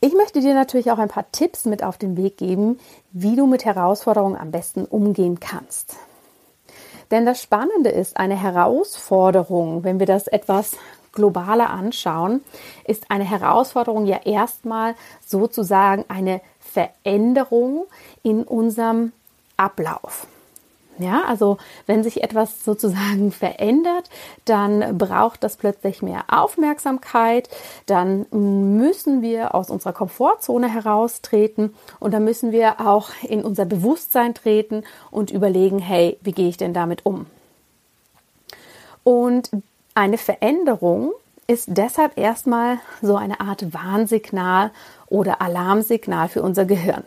Ich 0.00 0.14
möchte 0.14 0.40
dir 0.40 0.54
natürlich 0.54 0.90
auch 0.90 0.98
ein 0.98 1.08
paar 1.08 1.30
Tipps 1.30 1.64
mit 1.64 1.84
auf 1.84 1.96
den 1.96 2.16
Weg 2.16 2.36
geben, 2.36 2.80
wie 3.12 3.36
du 3.36 3.46
mit 3.46 3.64
Herausforderungen 3.64 4.36
am 4.36 4.50
besten 4.50 4.84
umgehen 4.84 5.38
kannst. 5.38 5.94
Denn 7.12 7.24
das 7.24 7.40
Spannende 7.40 7.90
ist, 7.90 8.16
eine 8.16 8.40
Herausforderung, 8.40 9.84
wenn 9.84 10.00
wir 10.00 10.06
das 10.06 10.26
etwas 10.26 10.76
globaler 11.12 11.70
anschauen, 11.70 12.42
ist 12.86 13.10
eine 13.10 13.24
Herausforderung 13.24 14.06
ja 14.06 14.20
erstmal 14.24 14.94
sozusagen 15.24 16.04
eine 16.08 16.40
Veränderung 16.58 17.86
in 18.22 18.42
unserem 18.44 19.12
Ablauf. 19.56 20.26
Ja, 20.98 21.22
also 21.26 21.56
wenn 21.86 22.02
sich 22.02 22.22
etwas 22.22 22.64
sozusagen 22.64 23.32
verändert, 23.32 24.10
dann 24.44 24.98
braucht 24.98 25.42
das 25.42 25.56
plötzlich 25.56 26.02
mehr 26.02 26.24
Aufmerksamkeit, 26.28 27.48
dann 27.86 28.26
müssen 28.30 29.22
wir 29.22 29.54
aus 29.54 29.70
unserer 29.70 29.92
Komfortzone 29.92 30.72
heraustreten 30.72 31.74
und 31.98 32.12
dann 32.12 32.24
müssen 32.24 32.52
wir 32.52 32.80
auch 32.80 33.10
in 33.22 33.42
unser 33.42 33.64
Bewusstsein 33.64 34.34
treten 34.34 34.84
und 35.10 35.30
überlegen, 35.30 35.78
hey, 35.78 36.18
wie 36.22 36.32
gehe 36.32 36.48
ich 36.48 36.56
denn 36.56 36.74
damit 36.74 37.06
um? 37.06 37.26
Und 39.04 39.50
eine 39.94 40.18
Veränderung 40.18 41.12
ist 41.46 41.66
deshalb 41.68 42.16
erstmal 42.16 42.78
so 43.00 43.16
eine 43.16 43.40
Art 43.40 43.74
Warnsignal 43.74 44.70
oder 45.06 45.42
Alarmsignal 45.42 46.28
für 46.28 46.42
unser 46.42 46.64
Gehirn. 46.64 47.02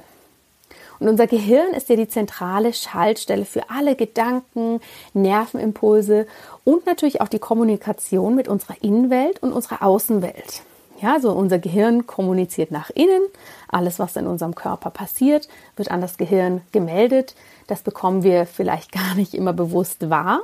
Und 0.99 1.09
unser 1.09 1.27
Gehirn 1.27 1.73
ist 1.73 1.89
ja 1.89 1.95
die 1.95 2.07
zentrale 2.07 2.73
Schaltstelle 2.73 3.45
für 3.45 3.69
alle 3.69 3.95
Gedanken, 3.95 4.79
Nervenimpulse 5.13 6.27
und 6.63 6.85
natürlich 6.85 7.21
auch 7.21 7.27
die 7.27 7.39
Kommunikation 7.39 8.35
mit 8.35 8.47
unserer 8.47 8.75
Innenwelt 8.81 9.41
und 9.41 9.53
unserer 9.53 9.83
Außenwelt. 9.83 10.63
Ja, 11.01 11.19
so 11.19 11.31
unser 11.33 11.59
Gehirn 11.59 12.07
kommuniziert 12.07 12.71
nach 12.71 12.89
innen. 12.89 13.21
Alles, 13.67 13.99
was 13.99 14.15
in 14.15 14.27
unserem 14.27 14.55
Körper 14.55 14.89
passiert, 14.89 15.49
wird 15.75 15.91
an 15.91 15.99
das 15.99 16.17
Gehirn 16.17 16.61
gemeldet. 16.71 17.35
Das 17.67 17.81
bekommen 17.81 18.23
wir 18.23 18.45
vielleicht 18.45 18.91
gar 18.93 19.15
nicht 19.15 19.33
immer 19.33 19.53
bewusst 19.53 20.09
wahr. 20.09 20.41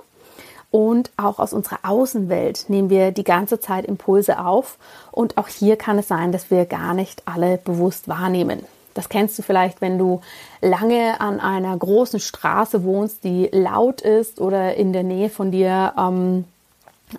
Und 0.70 1.12
auch 1.18 1.40
aus 1.40 1.52
unserer 1.52 1.80
Außenwelt 1.84 2.70
nehmen 2.70 2.90
wir 2.90 3.12
die 3.12 3.26
ganze 3.26 3.60
Zeit 3.60 3.86
Impulse 3.86 4.40
auf. 4.40 4.78
Und 5.12 5.38
auch 5.38 5.48
hier 5.48 5.76
kann 5.76 6.00
es 6.00 6.08
sein, 6.08 6.32
dass 6.32 6.50
wir 6.50 6.66
gar 6.66 6.94
nicht 6.94 7.24
alle 7.26 7.58
bewusst 7.58 8.08
wahrnehmen. 8.08 8.66
Das 8.94 9.10
kennst 9.10 9.38
du 9.40 9.44
vielleicht, 9.44 9.82
wenn 9.82 9.98
du 9.98 10.22
lange 10.62 11.20
an 11.22 11.40
einer 11.40 11.76
großen 11.78 12.20
Straße 12.20 12.84
wohnst, 12.84 13.24
die 13.24 13.50
laut 13.52 14.02
ist 14.02 14.42
oder 14.42 14.76
in 14.76 14.94
der 14.94 15.04
Nähe 15.04 15.30
von 15.30 15.52
dir 15.52 15.94
ähm, 15.98 16.46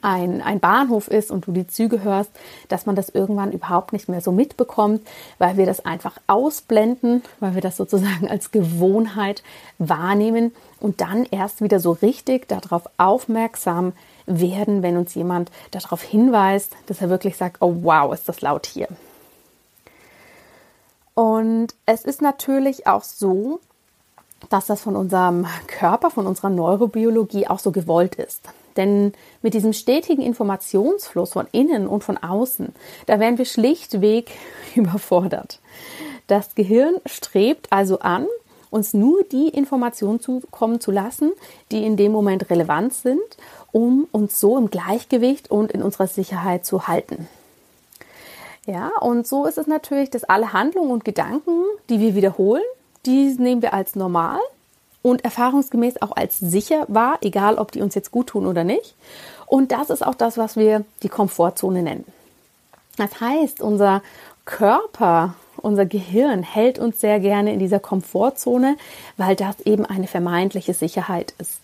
ein, 0.01 0.41
ein 0.41 0.61
Bahnhof 0.61 1.09
ist 1.09 1.31
und 1.31 1.47
du 1.47 1.53
die 1.53 1.67
Züge 1.67 2.03
hörst, 2.03 2.31
dass 2.69 2.87
man 2.87 2.97
das 2.97 3.09
irgendwann 3.09 3.53
überhaupt 3.53 3.93
nicht 3.93 4.09
mehr 4.09 4.21
so 4.21 4.33
mitbekommt, 4.33 5.07
weil 5.39 5.57
wir 5.57 5.67
das 5.67 5.85
einfach 5.85 6.17
ausblenden, 6.27 7.23
weil 7.41 7.55
wir 7.55 7.61
das 7.61 7.77
sozusagen 7.77 8.29
als 8.29 8.51
Gewohnheit 8.51 9.43
wahrnehmen 9.79 10.53
und 10.81 11.01
dann 11.01 11.27
erst 11.31 11.63
wieder 11.63 11.81
so 11.81 11.93
richtig 11.93 12.49
darauf 12.49 12.89
aufmerksam 12.97 13.93
werden, 14.27 14.83
wenn 14.83 14.97
uns 14.97 15.15
jemand 15.15 15.51
darauf 15.73 16.03
hinweist, 16.03 16.75
dass 16.87 17.01
er 17.01 17.11
wirklich 17.11 17.37
sagt, 17.37 17.59
oh 17.61 17.75
wow, 17.83 18.15
ist 18.15 18.29
das 18.29 18.41
laut 18.41 18.67
hier. 18.67 18.89
Und 21.15 21.75
es 21.87 22.05
ist 22.05 22.23
natürlich 22.23 22.87
auch 22.87 23.03
so, 23.03 23.61
dass 24.49 24.67
das 24.67 24.81
von 24.81 24.97
unserem 24.97 25.47
Körper, 25.67 26.11
von 26.11 26.27
unserer 26.27 26.51
Neurobiologie 26.51 27.47
auch 27.47 27.59
so 27.59 27.71
gewollt 27.71 28.15
ist. 28.15 28.43
Denn 28.77 29.13
mit 29.43 29.55
diesem 29.55 29.73
stetigen 29.73 30.23
Informationsfluss 30.23 31.33
von 31.33 31.47
innen 31.53 31.87
und 31.87 32.05
von 32.05 32.17
außen, 32.17 32.75
da 33.07 33.21
werden 33.21 33.39
wir 33.39 33.45
schlichtweg 33.45 34.31
überfordert. 34.75 35.61
Das 36.27 36.55
Gehirn 36.55 36.95
strebt 37.05 37.69
also 37.71 37.99
an, 38.01 38.27
uns 38.71 38.95
nur 38.95 39.23
die 39.25 39.49
Informationen 39.49 40.21
zukommen 40.21 40.81
zu 40.81 40.91
lassen, 40.91 41.33
die 41.71 41.85
in 41.85 41.99
dem 41.99 42.11
Moment 42.11 42.49
relevant 42.49 42.95
sind, 42.95 43.21
um 43.71 44.09
uns 44.13 44.41
so 44.41 44.57
im 44.57 44.71
Gleichgewicht 44.71 45.51
und 45.51 45.73
in 45.73 45.83
unserer 45.83 46.07
Sicherheit 46.07 46.65
zu 46.65 46.89
halten. 46.89 47.29
Ja, 48.67 48.91
und 49.01 49.27
so 49.27 49.47
ist 49.47 49.59
es 49.59 49.67
natürlich, 49.67 50.11
dass 50.11 50.25
alle 50.25 50.53
Handlungen 50.53 50.91
und 50.91 51.05
Gedanken, 51.05 51.65
die 51.89 51.99
wir 51.99 52.15
wiederholen, 52.15 52.63
die 53.05 53.35
nehmen 53.39 53.63
wir 53.63 53.75
als 53.75 53.97
normal 53.97 54.39
und 55.03 55.25
erfahrungsgemäß 55.25 56.01
auch 56.01 56.15
als 56.15 56.39
sicher 56.39 56.85
wahr, 56.89 57.19
egal 57.23 57.59
ob 57.59 57.73
die 57.73 57.83
uns 57.83 57.95
jetzt 57.97 58.13
gut 58.13 58.29
tun 58.29 58.47
oder 58.47 58.63
nicht. 58.63 58.95
Und 59.47 59.73
das 59.73 59.91
ist 59.91 60.07
auch 60.07 60.15
das, 60.15 60.39
was 60.39 60.57
wir 60.57 60.85
die 61.03 61.09
Komfortzone 61.09 61.83
nennen. 61.83 62.05
Das 62.97 63.21
heißt, 63.21 63.61
unser 63.61 64.03
Körper, 64.45 65.35
unser 65.57 65.87
Gehirn 65.87 66.43
hält 66.43 66.79
uns 66.79 67.01
sehr 67.01 67.19
gerne 67.21 67.53
in 67.53 67.59
dieser 67.59 67.81
Komfortzone, 67.81 68.77
weil 69.17 69.35
das 69.35 69.61
eben 69.61 69.85
eine 69.85 70.07
vermeintliche 70.07 70.75
Sicherheit 70.75 71.35
ist. 71.39 71.61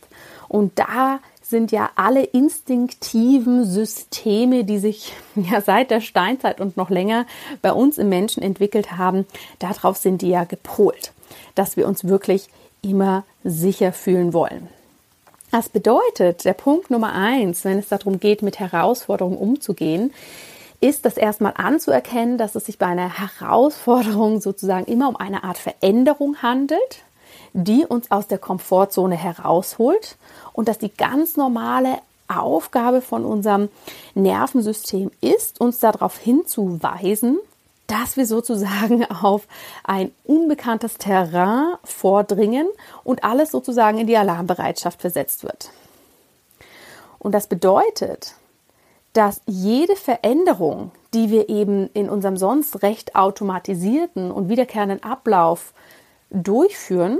Und 0.48 0.78
da 0.78 1.20
sind 1.48 1.72
ja 1.72 1.90
alle 1.96 2.24
instinktiven 2.24 3.64
Systeme, 3.64 4.64
die 4.64 4.78
sich 4.78 5.12
ja 5.34 5.60
seit 5.60 5.90
der 5.90 6.00
Steinzeit 6.00 6.60
und 6.60 6.76
noch 6.76 6.90
länger 6.90 7.26
bei 7.62 7.72
uns 7.72 7.98
im 7.98 8.08
Menschen 8.08 8.42
entwickelt 8.42 8.92
haben, 8.98 9.26
darauf 9.58 9.96
sind 9.96 10.22
die 10.22 10.28
ja 10.28 10.44
gepolt, 10.44 11.12
dass 11.54 11.76
wir 11.76 11.88
uns 11.88 12.04
wirklich 12.04 12.48
immer 12.82 13.24
sicher 13.44 13.92
fühlen 13.92 14.32
wollen. 14.32 14.68
Das 15.50 15.70
bedeutet, 15.70 16.44
der 16.44 16.52
Punkt 16.52 16.90
Nummer 16.90 17.14
eins, 17.14 17.64
wenn 17.64 17.78
es 17.78 17.88
darum 17.88 18.20
geht, 18.20 18.42
mit 18.42 18.58
Herausforderungen 18.58 19.38
umzugehen, 19.38 20.12
ist 20.80 21.06
das 21.06 21.16
erstmal 21.16 21.54
anzuerkennen, 21.56 22.38
dass 22.38 22.54
es 22.54 22.66
sich 22.66 22.78
bei 22.78 22.86
einer 22.86 23.18
Herausforderung 23.18 24.40
sozusagen 24.40 24.84
immer 24.84 25.08
um 25.08 25.16
eine 25.16 25.42
Art 25.42 25.58
Veränderung 25.58 26.42
handelt, 26.42 27.02
die 27.52 27.84
uns 27.86 28.10
aus 28.10 28.26
der 28.26 28.38
Komfortzone 28.38 29.16
herausholt 29.16 30.16
und 30.52 30.68
dass 30.68 30.78
die 30.78 30.92
ganz 30.92 31.36
normale 31.36 31.98
Aufgabe 32.28 33.00
von 33.00 33.24
unserem 33.24 33.68
Nervensystem 34.14 35.10
ist, 35.20 35.60
uns 35.60 35.78
darauf 35.78 36.18
hinzuweisen, 36.18 37.38
dass 37.86 38.16
wir 38.16 38.26
sozusagen 38.26 39.04
auf 39.10 39.46
ein 39.84 40.12
unbekanntes 40.24 40.98
Terrain 40.98 41.74
vordringen 41.84 42.68
und 43.02 43.24
alles 43.24 43.50
sozusagen 43.50 43.98
in 43.98 44.06
die 44.06 44.16
Alarmbereitschaft 44.16 45.00
versetzt 45.00 45.42
wird. 45.42 45.70
Und 47.18 47.32
das 47.32 47.48
bedeutet, 47.48 48.34
dass 49.12 49.40
jede 49.46 49.96
Veränderung, 49.96 50.92
die 51.14 51.30
wir 51.30 51.48
eben 51.48 51.90
in 51.94 52.08
unserem 52.08 52.36
sonst 52.36 52.82
recht 52.82 53.16
automatisierten 53.16 54.30
und 54.30 54.48
wiederkehrenden 54.48 55.02
Ablauf 55.02 55.72
durchführen, 56.30 57.18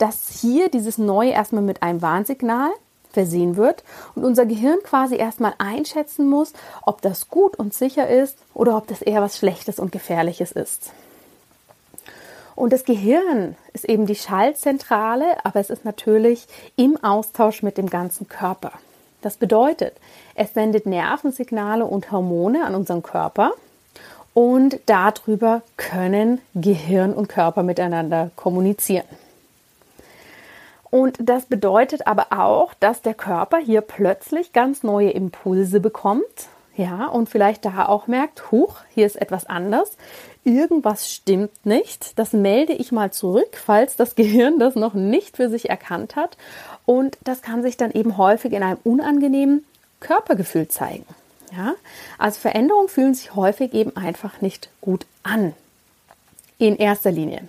dass 0.00 0.40
hier 0.40 0.70
dieses 0.70 0.98
Neue 0.98 1.30
erstmal 1.30 1.62
mit 1.62 1.82
einem 1.82 2.02
Warnsignal 2.02 2.70
versehen 3.12 3.56
wird 3.56 3.84
und 4.14 4.24
unser 4.24 4.46
Gehirn 4.46 4.78
quasi 4.82 5.16
erstmal 5.16 5.54
einschätzen 5.58 6.28
muss, 6.28 6.52
ob 6.82 7.02
das 7.02 7.28
gut 7.28 7.56
und 7.56 7.74
sicher 7.74 8.08
ist 8.08 8.38
oder 8.54 8.76
ob 8.76 8.86
das 8.86 9.02
eher 9.02 9.20
was 9.20 9.36
Schlechtes 9.36 9.78
und 9.78 9.92
Gefährliches 9.92 10.52
ist. 10.52 10.92
Und 12.54 12.72
das 12.72 12.84
Gehirn 12.84 13.56
ist 13.72 13.84
eben 13.84 14.06
die 14.06 14.14
Schaltzentrale, 14.14 15.44
aber 15.44 15.60
es 15.60 15.70
ist 15.70 15.84
natürlich 15.84 16.46
im 16.76 17.02
Austausch 17.02 17.62
mit 17.62 17.78
dem 17.78 17.88
ganzen 17.88 18.28
Körper. 18.28 18.72
Das 19.22 19.36
bedeutet, 19.36 19.94
es 20.34 20.54
sendet 20.54 20.86
Nervensignale 20.86 21.84
und 21.84 22.10
Hormone 22.10 22.64
an 22.64 22.74
unseren 22.74 23.02
Körper 23.02 23.52
und 24.32 24.80
darüber 24.86 25.62
können 25.76 26.40
Gehirn 26.54 27.12
und 27.12 27.28
Körper 27.28 27.62
miteinander 27.62 28.30
kommunizieren. 28.36 29.06
Und 30.90 31.18
das 31.20 31.46
bedeutet 31.46 32.06
aber 32.06 32.26
auch, 32.30 32.74
dass 32.74 33.02
der 33.02 33.14
Körper 33.14 33.58
hier 33.58 33.80
plötzlich 33.80 34.52
ganz 34.52 34.82
neue 34.82 35.10
Impulse 35.10 35.80
bekommt. 35.80 36.48
Ja, 36.76 37.06
und 37.06 37.28
vielleicht 37.28 37.64
da 37.64 37.86
auch 37.86 38.06
merkt, 38.06 38.50
huch, 38.50 38.76
hier 38.94 39.04
ist 39.06 39.20
etwas 39.20 39.44
anders. 39.46 39.96
Irgendwas 40.44 41.12
stimmt 41.12 41.66
nicht. 41.66 42.18
Das 42.18 42.32
melde 42.32 42.72
ich 42.72 42.90
mal 42.90 43.12
zurück, 43.12 43.58
falls 43.62 43.96
das 43.96 44.14
Gehirn 44.16 44.58
das 44.58 44.74
noch 44.74 44.94
nicht 44.94 45.36
für 45.36 45.48
sich 45.48 45.68
erkannt 45.68 46.16
hat. 46.16 46.36
Und 46.86 47.18
das 47.22 47.42
kann 47.42 47.62
sich 47.62 47.76
dann 47.76 47.90
eben 47.92 48.16
häufig 48.16 48.52
in 48.52 48.62
einem 48.62 48.78
unangenehmen 48.82 49.64
Körpergefühl 50.00 50.68
zeigen. 50.68 51.04
Ja, 51.52 51.74
also 52.18 52.38
Veränderungen 52.40 52.88
fühlen 52.88 53.14
sich 53.14 53.34
häufig 53.34 53.74
eben 53.74 53.96
einfach 53.96 54.40
nicht 54.40 54.70
gut 54.80 55.04
an. 55.22 55.52
In 56.58 56.76
erster 56.76 57.10
Linie. 57.10 57.48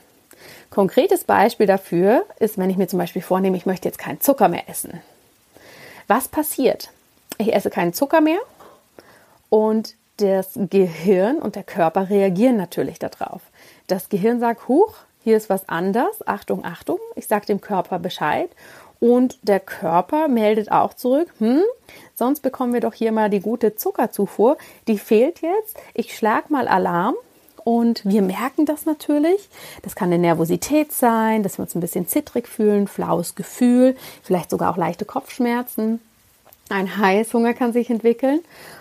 Konkretes 0.71 1.25
Beispiel 1.25 1.67
dafür 1.67 2.25
ist, 2.39 2.57
wenn 2.57 2.69
ich 2.69 2.77
mir 2.77 2.87
zum 2.87 2.97
Beispiel 2.97 3.21
vornehme, 3.21 3.57
ich 3.57 3.65
möchte 3.65 3.89
jetzt 3.89 3.99
keinen 3.99 4.21
Zucker 4.21 4.47
mehr 4.47 4.69
essen. 4.69 5.01
Was 6.07 6.29
passiert? 6.29 6.91
Ich 7.37 7.53
esse 7.53 7.69
keinen 7.69 7.93
Zucker 7.93 8.21
mehr 8.21 8.39
und 9.49 9.95
das 10.17 10.51
Gehirn 10.55 11.39
und 11.39 11.55
der 11.55 11.63
Körper 11.63 12.09
reagieren 12.09 12.55
natürlich 12.55 12.99
darauf. 12.99 13.41
Das 13.87 14.07
Gehirn 14.07 14.39
sagt, 14.39 14.69
huch, 14.69 14.95
hier 15.23 15.35
ist 15.35 15.49
was 15.49 15.67
anders, 15.67 16.25
Achtung, 16.25 16.63
Achtung, 16.63 16.99
ich 17.15 17.27
sage 17.27 17.47
dem 17.47 17.59
Körper 17.59 17.99
Bescheid 17.99 18.49
und 19.01 19.39
der 19.41 19.59
Körper 19.59 20.29
meldet 20.29 20.71
auch 20.71 20.93
zurück, 20.93 21.33
hm, 21.39 21.63
sonst 22.15 22.39
bekommen 22.39 22.73
wir 22.73 22.79
doch 22.79 22.93
hier 22.93 23.11
mal 23.11 23.29
die 23.29 23.41
gute 23.41 23.75
Zuckerzufuhr, 23.75 24.57
die 24.87 24.97
fehlt 24.97 25.41
jetzt, 25.41 25.77
ich 25.93 26.15
schlag 26.15 26.49
mal 26.49 26.69
Alarm 26.69 27.15
und 27.63 28.03
wir 28.05 28.21
merken 28.21 28.65
das 28.65 28.85
natürlich. 28.85 29.49
Das 29.81 29.95
kann 29.95 30.09
eine 30.09 30.17
Nervosität 30.17 30.91
sein, 30.91 31.43
dass 31.43 31.57
wir 31.57 31.63
uns 31.63 31.75
ein 31.75 31.81
bisschen 31.81 32.07
zittrig 32.07 32.47
fühlen, 32.47 32.87
flaues 32.87 33.35
Gefühl, 33.35 33.95
vielleicht 34.23 34.49
sogar 34.49 34.71
auch 34.71 34.77
leichte 34.77 35.05
Kopfschmerzen. 35.05 35.99
Ein 36.69 36.97
Heißhunger 36.97 37.53
kann 37.53 37.73
sich 37.73 37.89
entwickeln. 37.89 38.39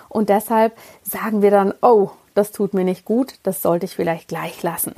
Und 0.08 0.28
deshalb 0.28 0.76
sagen 1.02 1.42
wir 1.42 1.50
dann, 1.50 1.74
oh, 1.82 2.10
das 2.34 2.52
tut 2.52 2.74
mir 2.74 2.84
nicht 2.84 3.04
gut, 3.04 3.34
das 3.42 3.62
sollte 3.62 3.86
ich 3.86 3.94
vielleicht 3.94 4.28
gleich 4.28 4.62
lassen. 4.62 4.94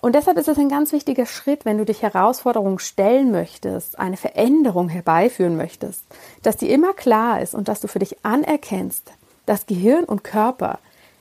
Und 0.00 0.14
deshalb 0.14 0.38
ist 0.38 0.48
es 0.48 0.58
ein 0.58 0.68
ganz 0.68 0.92
wichtiger 0.92 1.26
Schritt, 1.26 1.64
wenn 1.64 1.78
du 1.78 1.84
dich 1.84 2.02
Herausforderungen 2.02 2.78
stellen 2.78 3.32
möchtest, 3.32 3.98
eine 3.98 4.16
Veränderung 4.16 4.88
herbeiführen 4.88 5.56
möchtest, 5.56 6.04
dass 6.42 6.56
dir 6.56 6.68
immer 6.68 6.92
klar 6.92 7.40
ist 7.40 7.54
und 7.54 7.68
dass 7.68 7.80
du 7.80 7.88
für 7.88 7.98
dich 7.98 8.24
anerkennst, 8.24 9.10
dass 9.46 9.66
Gehirn 9.66 10.04
und 10.04 10.22
Körper 10.22 10.78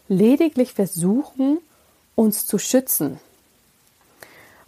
lediglich 0.08 0.74
versuchen, 0.74 1.60
uns 2.16 2.46
zu 2.46 2.58
schützen. 2.58 3.20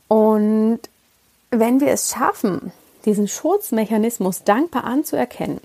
Und 0.07 0.79
wenn 1.49 1.79
wir 1.79 1.89
es 1.89 2.11
schaffen, 2.11 2.71
diesen 3.05 3.27
Schutzmechanismus 3.27 4.43
dankbar 4.43 4.83
anzuerkennen 4.83 5.61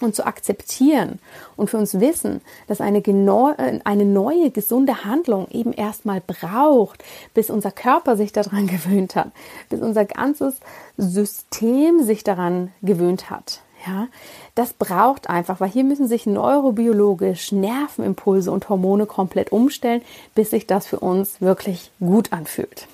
und 0.00 0.14
zu 0.14 0.24
akzeptieren 0.24 1.18
und 1.56 1.68
für 1.68 1.76
uns 1.76 2.00
wissen, 2.00 2.40
dass 2.68 2.80
eine, 2.80 3.02
eine 3.04 4.04
neue 4.04 4.50
gesunde 4.50 5.04
Handlung 5.04 5.48
eben 5.50 5.72
erstmal 5.72 6.20
braucht, 6.20 7.04
bis 7.34 7.50
unser 7.50 7.70
Körper 7.70 8.16
sich 8.16 8.32
daran 8.32 8.66
gewöhnt 8.68 9.16
hat, 9.16 9.30
bis 9.68 9.80
unser 9.80 10.04
ganzes 10.04 10.54
System 10.96 12.02
sich 12.02 12.24
daran 12.24 12.72
gewöhnt 12.82 13.30
hat, 13.30 13.60
ja, 13.86 14.08
das 14.54 14.72
braucht 14.72 15.30
einfach, 15.30 15.60
weil 15.60 15.70
hier 15.70 15.84
müssen 15.84 16.08
sich 16.08 16.26
neurobiologisch 16.26 17.52
Nervenimpulse 17.52 18.50
und 18.50 18.68
Hormone 18.68 19.06
komplett 19.06 19.52
umstellen, 19.52 20.02
bis 20.34 20.50
sich 20.50 20.66
das 20.66 20.86
für 20.86 21.00
uns 21.00 21.40
wirklich 21.40 21.90
gut 21.98 22.32
anfühlt. 22.32 22.86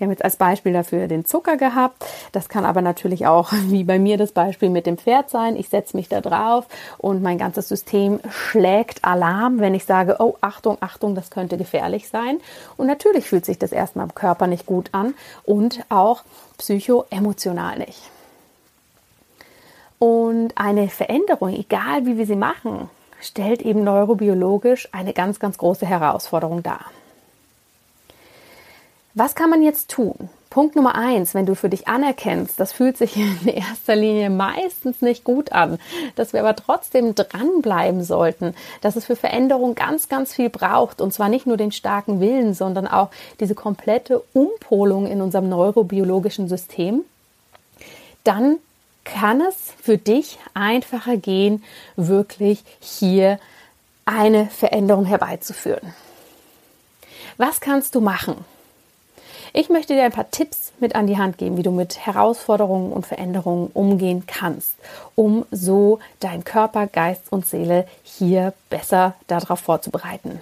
Wir 0.00 0.06
haben 0.06 0.12
jetzt 0.12 0.24
als 0.24 0.36
Beispiel 0.36 0.72
dafür 0.72 1.08
den 1.08 1.26
Zucker 1.26 1.58
gehabt. 1.58 2.06
Das 2.32 2.48
kann 2.48 2.64
aber 2.64 2.80
natürlich 2.80 3.26
auch, 3.26 3.52
wie 3.66 3.84
bei 3.84 3.98
mir 3.98 4.16
das 4.16 4.32
Beispiel 4.32 4.70
mit 4.70 4.86
dem 4.86 4.96
Pferd 4.96 5.28
sein. 5.28 5.56
Ich 5.56 5.68
setze 5.68 5.94
mich 5.94 6.08
da 6.08 6.22
drauf 6.22 6.66
und 6.96 7.22
mein 7.22 7.36
ganzes 7.36 7.68
System 7.68 8.18
schlägt 8.30 9.04
Alarm, 9.04 9.58
wenn 9.58 9.74
ich 9.74 9.84
sage, 9.84 10.16
oh, 10.18 10.36
Achtung, 10.40 10.78
Achtung, 10.80 11.14
das 11.14 11.30
könnte 11.30 11.58
gefährlich 11.58 12.08
sein. 12.08 12.40
Und 12.78 12.86
natürlich 12.86 13.26
fühlt 13.26 13.44
sich 13.44 13.58
das 13.58 13.72
erstmal 13.72 14.06
im 14.06 14.14
Körper 14.14 14.46
nicht 14.46 14.64
gut 14.64 14.88
an 14.92 15.12
und 15.44 15.84
auch 15.90 16.22
psychoemotional 16.56 17.78
nicht. 17.80 18.00
Und 20.00 20.56
eine 20.56 20.88
Veränderung, 20.88 21.50
egal 21.50 22.06
wie 22.06 22.16
wir 22.16 22.24
sie 22.24 22.34
machen, 22.34 22.88
stellt 23.20 23.60
eben 23.60 23.84
neurobiologisch 23.84 24.88
eine 24.92 25.12
ganz, 25.12 25.38
ganz 25.38 25.58
große 25.58 25.84
Herausforderung 25.84 26.62
dar. 26.62 26.86
Was 29.12 29.34
kann 29.34 29.50
man 29.50 29.62
jetzt 29.62 29.90
tun? 29.90 30.30
Punkt 30.48 30.74
Nummer 30.74 30.94
eins, 30.94 31.34
wenn 31.34 31.44
du 31.44 31.54
für 31.54 31.68
dich 31.68 31.86
anerkennst, 31.86 32.58
das 32.58 32.72
fühlt 32.72 32.96
sich 32.96 33.14
in 33.18 33.46
erster 33.46 33.94
Linie 33.94 34.30
meistens 34.30 35.02
nicht 35.02 35.22
gut 35.22 35.52
an, 35.52 35.78
dass 36.16 36.32
wir 36.32 36.40
aber 36.40 36.56
trotzdem 36.56 37.14
dranbleiben 37.14 38.02
sollten, 38.02 38.54
dass 38.80 38.96
es 38.96 39.04
für 39.04 39.16
Veränderung 39.16 39.74
ganz, 39.74 40.08
ganz 40.08 40.32
viel 40.32 40.48
braucht 40.48 41.02
und 41.02 41.12
zwar 41.12 41.28
nicht 41.28 41.46
nur 41.46 41.58
den 41.58 41.72
starken 41.72 42.20
Willen, 42.20 42.54
sondern 42.54 42.86
auch 42.88 43.10
diese 43.38 43.54
komplette 43.54 44.22
Umpolung 44.32 45.06
in 45.06 45.20
unserem 45.20 45.50
neurobiologischen 45.50 46.48
System, 46.48 47.04
dann 48.24 48.56
kann 49.12 49.40
es 49.40 49.56
für 49.82 49.98
dich 49.98 50.38
einfacher 50.54 51.16
gehen, 51.16 51.64
wirklich 51.96 52.62
hier 52.80 53.38
eine 54.04 54.46
Veränderung 54.46 55.04
herbeizuführen. 55.04 55.94
Was 57.36 57.60
kannst 57.60 57.94
du 57.94 58.00
machen? 58.00 58.44
Ich 59.52 59.68
möchte 59.68 59.94
dir 59.94 60.04
ein 60.04 60.12
paar 60.12 60.30
Tipps 60.30 60.72
mit 60.78 60.94
an 60.94 61.08
die 61.08 61.18
Hand 61.18 61.38
geben, 61.38 61.56
wie 61.56 61.64
du 61.64 61.72
mit 61.72 62.06
Herausforderungen 62.06 62.92
und 62.92 63.06
Veränderungen 63.06 63.68
umgehen 63.74 64.24
kannst, 64.26 64.74
um 65.16 65.44
so 65.50 65.98
dein 66.20 66.44
Körper, 66.44 66.86
Geist 66.86 67.32
und 67.32 67.46
Seele 67.46 67.88
hier 68.04 68.52
besser 68.68 69.14
darauf 69.26 69.58
vorzubereiten. 69.58 70.40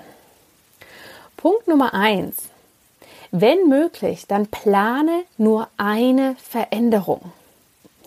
Punkt 1.39 1.69
Nummer 1.69 1.95
eins. 1.95 2.37
Wenn 3.31 3.69
möglich, 3.69 4.27
dann 4.27 4.47
plane 4.47 5.23
nur 5.39 5.69
eine 5.79 6.37
Veränderung. 6.37 7.33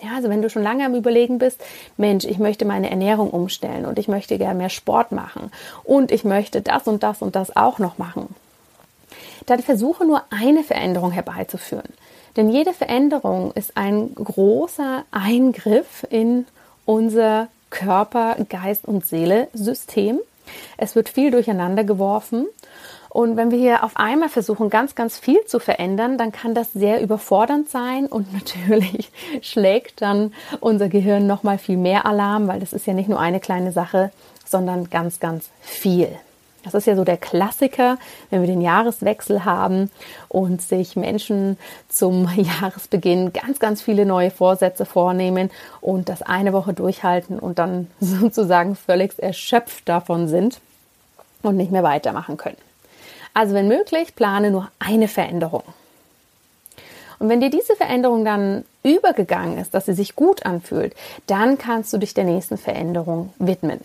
Ja, 0.02 0.16
also 0.16 0.28
wenn 0.28 0.42
du 0.42 0.50
schon 0.50 0.64
lange 0.64 0.84
am 0.84 0.96
Überlegen 0.96 1.38
bist, 1.38 1.60
Mensch, 1.96 2.24
ich 2.24 2.38
möchte 2.38 2.64
meine 2.64 2.90
Ernährung 2.90 3.30
umstellen 3.30 3.86
und 3.86 4.00
ich 4.00 4.08
möchte 4.08 4.36
gerne 4.36 4.58
mehr 4.58 4.68
Sport 4.68 5.12
machen 5.12 5.52
und 5.84 6.10
ich 6.10 6.24
möchte 6.24 6.60
das 6.60 6.88
und 6.88 7.04
das 7.04 7.22
und 7.22 7.36
das 7.36 7.54
auch 7.54 7.78
noch 7.78 7.98
machen, 7.98 8.34
dann 9.46 9.62
versuche 9.62 10.04
nur 10.04 10.22
eine 10.30 10.64
Veränderung 10.64 11.12
herbeizuführen. 11.12 11.92
Denn 12.36 12.50
jede 12.50 12.72
Veränderung 12.72 13.52
ist 13.52 13.76
ein 13.76 14.14
großer 14.14 15.04
Eingriff 15.12 16.04
in 16.10 16.46
unser 16.84 17.48
Körper, 17.70 18.36
Geist 18.48 18.86
und 18.86 19.06
Seele 19.06 19.48
System. 19.52 20.18
Es 20.76 20.96
wird 20.96 21.08
viel 21.08 21.30
durcheinander 21.30 21.84
geworfen 21.84 22.46
und 23.12 23.36
wenn 23.36 23.50
wir 23.50 23.58
hier 23.58 23.84
auf 23.84 23.98
einmal 23.98 24.30
versuchen, 24.30 24.70
ganz, 24.70 24.94
ganz 24.94 25.18
viel 25.18 25.44
zu 25.44 25.58
verändern, 25.58 26.16
dann 26.16 26.32
kann 26.32 26.54
das 26.54 26.72
sehr 26.72 27.02
überfordernd 27.02 27.68
sein 27.68 28.06
und 28.06 28.32
natürlich 28.32 29.12
schlägt 29.42 30.00
dann 30.00 30.32
unser 30.60 30.88
Gehirn 30.88 31.26
noch 31.26 31.42
mal 31.42 31.58
viel 31.58 31.76
mehr 31.76 32.06
Alarm, 32.06 32.48
weil 32.48 32.58
das 32.58 32.72
ist 32.72 32.86
ja 32.86 32.94
nicht 32.94 33.10
nur 33.10 33.20
eine 33.20 33.38
kleine 33.38 33.70
Sache, 33.70 34.12
sondern 34.46 34.88
ganz, 34.88 35.20
ganz 35.20 35.50
viel. 35.60 36.08
Das 36.64 36.72
ist 36.72 36.86
ja 36.86 36.96
so 36.96 37.04
der 37.04 37.18
Klassiker, 37.18 37.98
wenn 38.30 38.40
wir 38.40 38.46
den 38.46 38.62
Jahreswechsel 38.62 39.44
haben 39.44 39.90
und 40.30 40.62
sich 40.62 40.96
Menschen 40.96 41.58
zum 41.90 42.30
Jahresbeginn 42.34 43.34
ganz, 43.34 43.58
ganz 43.58 43.82
viele 43.82 44.06
neue 44.06 44.30
Vorsätze 44.30 44.86
vornehmen 44.86 45.50
und 45.82 46.08
das 46.08 46.22
eine 46.22 46.54
Woche 46.54 46.72
durchhalten 46.72 47.38
und 47.38 47.58
dann 47.58 47.90
sozusagen 48.00 48.74
völlig 48.74 49.18
erschöpft 49.18 49.86
davon 49.86 50.28
sind 50.28 50.62
und 51.42 51.58
nicht 51.58 51.72
mehr 51.72 51.82
weitermachen 51.82 52.38
können. 52.38 52.71
Also 53.34 53.54
wenn 53.54 53.68
möglich, 53.68 54.14
plane 54.14 54.50
nur 54.50 54.68
eine 54.78 55.08
Veränderung. 55.08 55.62
Und 57.18 57.28
wenn 57.28 57.40
dir 57.40 57.50
diese 57.50 57.76
Veränderung 57.76 58.24
dann 58.24 58.64
übergegangen 58.82 59.58
ist, 59.58 59.74
dass 59.74 59.86
sie 59.86 59.94
sich 59.94 60.16
gut 60.16 60.44
anfühlt, 60.44 60.94
dann 61.26 61.56
kannst 61.56 61.92
du 61.92 61.98
dich 61.98 62.14
der 62.14 62.24
nächsten 62.24 62.58
Veränderung 62.58 63.32
widmen. 63.38 63.80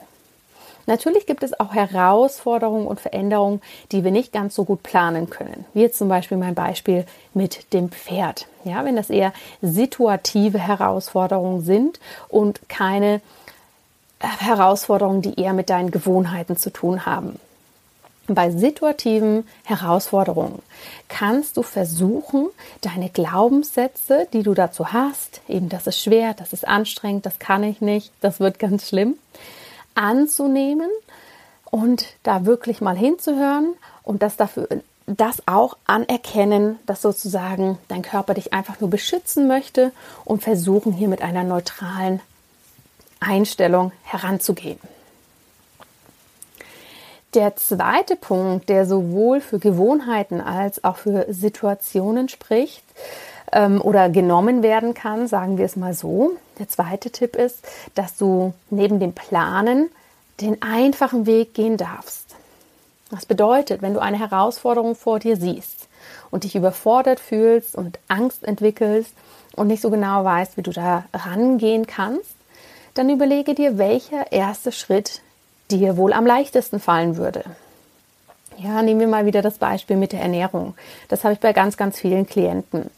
Natürlich 0.88 1.26
gibt 1.26 1.44
es 1.44 1.60
auch 1.60 1.74
Herausforderungen 1.74 2.88
und 2.88 3.02
Veränderungen, 3.02 3.62
die 3.92 4.06
wir 4.06 4.12
nicht 4.12 4.32
ganz 4.32 4.56
so 4.56 4.64
gut 4.64 4.84
planen 4.84 5.30
können. 5.30 5.66
Wie 5.74 5.82
jetzt 5.82 5.98
zum 5.98 6.08
Beispiel 6.08 6.38
mein 6.38 6.56
Beispiel 6.56 7.06
mit 7.34 7.74
dem 7.74 7.90
Pferd. 7.92 8.48
Ja, 8.64 8.86
wenn 8.86 8.96
das 8.96 9.10
eher 9.10 9.34
situative 9.62 10.58
Herausforderungen 10.58 11.62
sind 11.62 12.00
und 12.30 12.70
keine 12.70 13.22
äh, 14.20 14.28
Herausforderungen, 14.40 15.22
die 15.22 15.40
eher 15.40 15.54
mit 15.54 15.70
deinen 15.70 15.92
Gewohnheiten 15.92 16.56
zu 16.56 16.72
tun 16.72 17.06
haben. 17.06 17.38
Bei 18.28 18.52
situativen 18.52 19.48
Herausforderungen 19.64 20.62
kannst 21.08 21.56
du 21.56 21.64
versuchen, 21.64 22.50
deine 22.82 23.10
Glaubenssätze, 23.10 24.28
die 24.34 24.44
du 24.44 24.54
dazu 24.54 24.92
hast, 24.92 25.40
eben 25.48 25.70
das 25.70 25.88
ist 25.88 26.02
schwer, 26.02 26.34
das 26.34 26.52
ist 26.52 26.68
anstrengend, 26.68 27.26
das 27.26 27.40
kann 27.40 27.64
ich 27.64 27.80
nicht, 27.80 28.12
das 28.20 28.42
wird 28.42 28.60
ganz 28.60 28.90
schlimm, 28.90 29.16
anzunehmen 29.96 30.90
und 31.72 32.06
da 32.24 32.46
wirklich 32.46 32.82
mal 32.82 32.98
hinzuhören 32.98 33.76
und 34.04 34.22
das 34.22 34.36
dafür 34.36 34.68
das 35.10 35.48
auch 35.48 35.78
anerkennen, 35.86 36.80
dass 36.86 37.02
sozusagen 37.02 37.78
dein 37.88 38.02
Körper 38.02 38.34
dich 38.34 38.52
einfach 38.52 38.82
nur 38.82 38.90
beschützen 38.90 39.48
möchte 39.48 39.94
und 40.26 40.44
versuchen 40.44 40.92
hier 40.92 41.08
mit 41.08 41.22
einer 41.22 41.46
neutralen 41.46 42.20
Einstellung 43.22 43.94
heranzugehen. 44.04 44.80
Der 47.34 47.56
zweite 47.56 48.16
Punkt, 48.16 48.70
der 48.70 48.86
sowohl 48.86 49.42
für 49.42 49.60
Gewohnheiten 49.60 50.40
als 50.40 50.84
auch 50.84 50.98
für 50.98 51.26
Situationen 51.30 52.30
spricht 52.30 52.84
ähm, 53.52 53.82
oder 53.82 54.10
genommen 54.10 54.64
werden 54.64 54.94
kann, 54.94 55.28
sagen 55.28 55.58
wir 55.58 55.66
es 55.66 55.76
mal 55.76 55.94
so. 55.94 56.38
Der 56.58 56.70
zweite 56.70 57.12
Tipp 57.12 57.36
ist, 57.36 57.68
dass 57.96 58.16
du 58.16 58.54
neben 58.70 59.00
dem 59.00 59.14
Planen 59.14 59.90
den 60.40 60.62
einfachen 60.62 61.26
Weg 61.26 61.54
gehen 61.54 61.78
darfst. 61.78 62.36
Das 63.10 63.26
bedeutet, 63.26 63.82
wenn 63.82 63.94
du 63.94 64.02
eine 64.02 64.20
Herausforderung 64.20 64.96
vor 64.96 65.20
dir 65.20 65.38
siehst 65.38 65.88
und 66.32 66.44
dich 66.44 66.56
überfordert 66.56 67.20
fühlst 67.20 67.76
und 67.76 68.00
Angst 68.08 68.44
entwickelst 68.44 69.14
und 69.56 69.68
nicht 69.68 69.82
so 69.82 69.90
genau 69.90 70.24
weißt, 70.24 70.58
wie 70.58 70.62
du 70.62 70.72
da 70.72 71.06
rangehen 71.14 71.88
kannst, 71.88 72.36
dann 72.94 73.10
überlege 73.10 73.54
dir, 73.54 73.78
welcher 73.78 74.32
erste 74.32 74.72
Schritt 74.72 75.22
dir 75.72 75.98
wohl 75.98 76.14
am 76.14 76.26
leichtesten 76.26 76.80
fallen 76.80 77.18
würde. 77.18 77.44
Ja, 78.58 78.82
nehmen 78.82 79.00
wir 79.00 79.08
mal 79.08 79.26
wieder 79.26 79.42
das 79.42 79.60
Beispiel 79.60 79.98
mit 79.98 80.14
der 80.14 80.22
Ernährung. 80.22 80.74
Das 81.10 81.24
habe 81.24 81.34
ich 81.34 81.40
bei 81.40 81.54
ganz, 81.54 81.78
ganz 81.78 82.00
vielen 82.00 82.26
Klienten. 82.26 82.90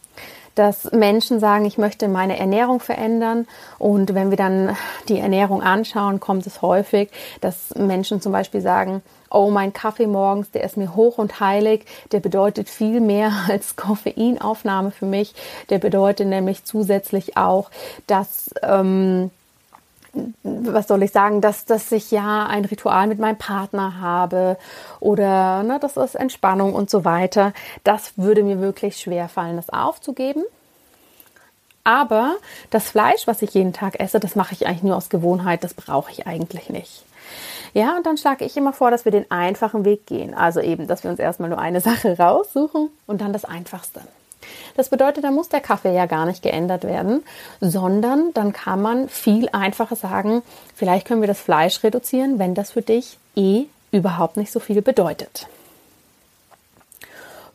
Dass 0.55 0.91
Menschen 0.91 1.39
sagen, 1.39 1.65
ich 1.65 1.77
möchte 1.77 2.08
meine 2.08 2.38
Ernährung 2.39 2.79
verändern. 2.79 3.45
Und 3.77 4.13
wenn 4.13 4.29
wir 4.29 4.38
dann 4.38 4.75
die 5.10 5.19
Ernährung 5.19 5.62
anschauen, 5.62 6.19
kommt 6.19 6.47
es 6.47 6.62
häufig, 6.62 7.10
dass 7.41 7.75
Menschen 7.75 8.21
zum 8.21 8.32
Beispiel 8.32 8.62
sagen, 8.62 9.01
oh, 9.29 9.49
mein 9.51 9.73
Kaffee 9.73 10.08
morgens, 10.08 10.51
der 10.51 10.63
ist 10.63 10.77
mir 10.77 10.95
hoch 10.95 11.17
und 11.17 11.39
heilig, 11.39 11.86
der 12.12 12.19
bedeutet 12.19 12.69
viel 12.69 13.01
mehr 13.01 13.32
als 13.49 13.75
Koffeinaufnahme 13.75 14.91
für 14.91 15.05
mich. 15.05 15.34
Der 15.69 15.79
bedeutet 15.79 16.27
nämlich 16.27 16.63
zusätzlich 16.63 17.36
auch, 17.36 17.69
dass 18.08 18.49
ähm, 18.63 19.29
was 20.43 20.88
soll 20.88 21.04
ich 21.04 21.12
sagen, 21.12 21.41
dass, 21.41 21.65
dass 21.65 21.91
ich 21.91 22.12
ja 22.12 22.45
ein 22.45 22.65
Ritual 22.65 23.08
mit 23.08 23.19
meinem 23.19 23.38
Partner 23.38 24.00
habe 24.00 24.58
oder 25.00 25.63
ne, 25.63 25.80
das 25.80 25.98
ist 25.98 26.15
Entspannung 26.15 26.74
und 26.74 26.89
so 26.89 27.06
weiter. 27.06 27.54
Das 27.84 28.13
würde 28.17 28.43
mir 28.43 28.60
wirklich 28.60 28.98
schwer 28.98 29.30
fallen, 29.30 29.56
das 29.56 29.69
aufzugeben. 29.69 30.43
Aber 31.84 32.36
das 32.69 32.89
Fleisch, 32.89 33.26
was 33.26 33.41
ich 33.41 33.54
jeden 33.54 33.74
Tag 33.74 34.00
esse, 34.00 34.19
das 34.19 34.36
mache 34.36 34.54
ich 34.54 34.67
eigentlich 34.67 34.84
nur 34.84 34.95
aus 34.95 35.10
Gewohnheit, 35.10 35.63
das 35.63 35.74
brauche 35.74 36.12
ich 36.12 36.28
eigentlich 36.28 36.69
nicht. 36.69 37.04
Ja, 37.74 37.95
und 37.95 38.06
dann 38.06 38.17
schlage 38.17 38.45
ich 38.45 38.58
immer 38.58 38.74
vor, 38.74 38.91
dass 38.91 39.06
wir 39.06 39.12
den 39.12 39.30
einfachen 39.30 39.86
Weg 39.86 40.06
gehen. 40.06 40.34
Also 40.34 40.60
eben, 40.60 40.88
dass 40.88 41.04
wir 41.04 41.12
uns 41.12 41.19
erstmal 41.19 41.50
nur 41.50 41.60
eine 41.60 41.82
Sache 41.89 42.17
raussuchen 42.17 42.89
und 43.08 43.22
dann 43.22 43.34
das 43.34 43.45
Einfachste. 43.45 44.02
Das 44.75 44.89
bedeutet, 44.89 45.23
da 45.23 45.31
muss 45.31 45.49
der 45.49 45.62
Kaffee 45.62 45.93
ja 45.93 46.05
gar 46.05 46.25
nicht 46.25 46.41
geändert 46.41 46.83
werden, 46.83 47.23
sondern 47.59 48.33
dann 48.33 48.53
kann 48.53 48.81
man 48.81 49.09
viel 49.09 49.49
einfacher 49.49 49.95
sagen, 49.95 50.41
vielleicht 50.75 51.07
können 51.07 51.21
wir 51.21 51.27
das 51.27 51.39
Fleisch 51.39 51.83
reduzieren, 51.83 52.39
wenn 52.39 52.55
das 52.55 52.71
für 52.71 52.81
dich 52.81 53.17
eh 53.35 53.65
überhaupt 53.91 54.38
nicht 54.38 54.51
so 54.51 54.59
viel 54.59 54.81
bedeutet. 54.81 55.47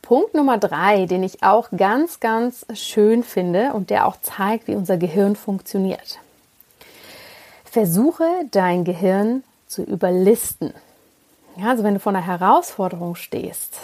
Punkt 0.03 0.35
Nummer 0.35 0.59
drei, 0.59 1.07
den 1.07 1.23
ich 1.23 1.43
auch 1.43 1.69
ganz, 1.75 2.21
ganz 2.21 2.67
schön 2.75 3.23
finde 3.23 3.73
und 3.73 3.89
der 3.89 4.07
auch 4.07 4.17
zeigt, 4.21 4.69
wie 4.69 4.75
unser 4.75 4.99
Gehirn 4.99 5.35
funktioniert. 5.35 6.19
Versuche 7.65 8.27
dein 8.51 8.85
Gehirn 8.85 9.45
zu 9.67 9.83
überlisten. 9.83 10.75
Ja, 11.57 11.71
also 11.71 11.85
wenn 11.85 11.95
du 11.95 12.01
vor 12.01 12.11
einer 12.15 12.27
Herausforderung 12.27 13.15
stehst, 13.15 13.79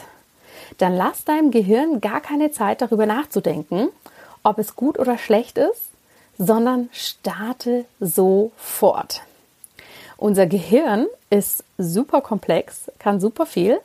dann 0.78 0.94
lass 0.96 1.24
deinem 1.24 1.50
Gehirn 1.50 2.00
gar 2.00 2.20
keine 2.20 2.50
Zeit 2.50 2.80
darüber 2.80 3.06
nachzudenken, 3.06 3.88
ob 4.42 4.59
es 4.59 4.76
gut 4.76 4.98
oder 4.98 5.18
schlecht 5.18 5.59
ist, 5.59 5.88
sondern 6.38 6.88
starte 6.92 7.85
sofort. 8.00 9.22
Unser 10.16 10.46
Gehirn 10.46 11.06
ist 11.30 11.64
super 11.78 12.20
komplex, 12.20 12.90
kann 12.98 13.20
super 13.20 13.46
viel, 13.46 13.78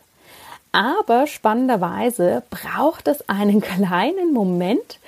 aber 0.72 1.28
spannenderweise 1.28 2.44
braucht 2.50 3.08
es 3.08 3.30
einen 3.30 3.62
kleinen 3.62 4.34
Moment, 4.34 5.00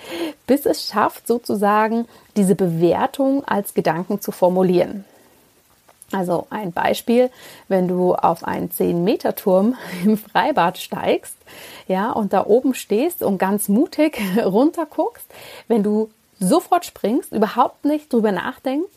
bis 0.45 0.65
es 0.65 0.87
schafft, 0.87 1.27
sozusagen 1.27 2.07
diese 2.37 2.55
Bewertung 2.55 3.43
als 3.45 3.73
Gedanken 3.73 4.21
zu 4.21 4.31
formulieren. 4.31 5.03
Also 6.11 6.47
ein 6.49 6.71
Beispiel, 6.71 7.29
wenn 7.67 7.87
du 7.87 8.15
auf 8.15 8.43
einen 8.43 8.69
10-Meter-Turm 8.69 9.75
im 10.05 10.17
Freibad 10.17 10.77
steigst, 10.77 11.35
ja, 11.87 12.11
und 12.11 12.33
da 12.33 12.45
oben 12.45 12.73
stehst 12.73 13.23
und 13.23 13.37
ganz 13.37 13.67
mutig 13.67 14.19
runter 14.43 14.85
guckst, 14.85 15.25
wenn 15.67 15.83
du 15.83 16.09
sofort 16.39 16.85
springst, 16.85 17.31
überhaupt 17.31 17.83
nicht 17.83 18.13
drüber 18.13 18.31
nachdenkst, 18.31 18.91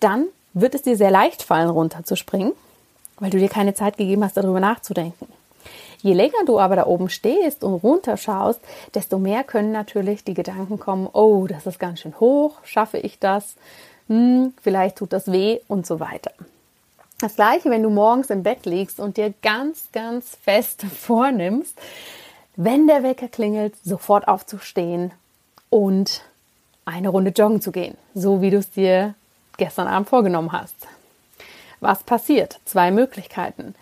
dann 0.00 0.26
wird 0.52 0.74
es 0.74 0.82
dir 0.82 0.96
sehr 0.96 1.10
leicht 1.10 1.42
fallen, 1.42 1.68
runter 1.68 2.04
zu 2.04 2.16
springen, 2.16 2.52
weil 3.18 3.30
du 3.30 3.38
dir 3.38 3.48
keine 3.48 3.74
Zeit 3.74 3.96
gegeben 3.96 4.24
hast, 4.24 4.36
darüber 4.36 4.60
nachzudenken. 4.60 5.26
Je 6.00 6.12
länger 6.12 6.44
du 6.46 6.58
aber 6.58 6.76
da 6.76 6.86
oben 6.86 7.08
stehst 7.08 7.64
und 7.64 7.74
runterschaust, 7.74 8.60
desto 8.94 9.18
mehr 9.18 9.42
können 9.42 9.72
natürlich 9.72 10.22
die 10.22 10.34
Gedanken 10.34 10.78
kommen, 10.78 11.08
oh, 11.10 11.46
das 11.46 11.66
ist 11.66 11.78
ganz 11.78 12.00
schön 12.00 12.20
hoch, 12.20 12.56
schaffe 12.62 12.98
ich 12.98 13.18
das? 13.18 13.56
Hm, 14.08 14.52
vielleicht 14.62 14.96
tut 14.96 15.12
das 15.14 15.32
weh 15.32 15.60
und 15.66 15.86
so 15.86 16.00
weiter. 16.00 16.30
Das 17.24 17.36
gleiche, 17.36 17.70
wenn 17.70 17.82
du 17.82 17.88
morgens 17.88 18.28
im 18.28 18.42
Bett 18.42 18.66
liegst 18.66 19.00
und 19.00 19.16
dir 19.16 19.32
ganz, 19.40 19.88
ganz 19.92 20.36
fest 20.42 20.82
vornimmst, 20.94 21.74
wenn 22.54 22.86
der 22.86 23.02
Wecker 23.02 23.28
klingelt, 23.28 23.74
sofort 23.82 24.28
aufzustehen 24.28 25.10
und 25.70 26.20
eine 26.84 27.08
Runde 27.08 27.30
joggen 27.34 27.62
zu 27.62 27.72
gehen, 27.72 27.96
so 28.14 28.42
wie 28.42 28.50
du 28.50 28.58
es 28.58 28.72
dir 28.72 29.14
gestern 29.56 29.88
Abend 29.88 30.10
vorgenommen 30.10 30.52
hast. 30.52 30.74
Was 31.80 32.02
passiert? 32.02 32.60
Zwei 32.66 32.90
Möglichkeiten. 32.90 33.74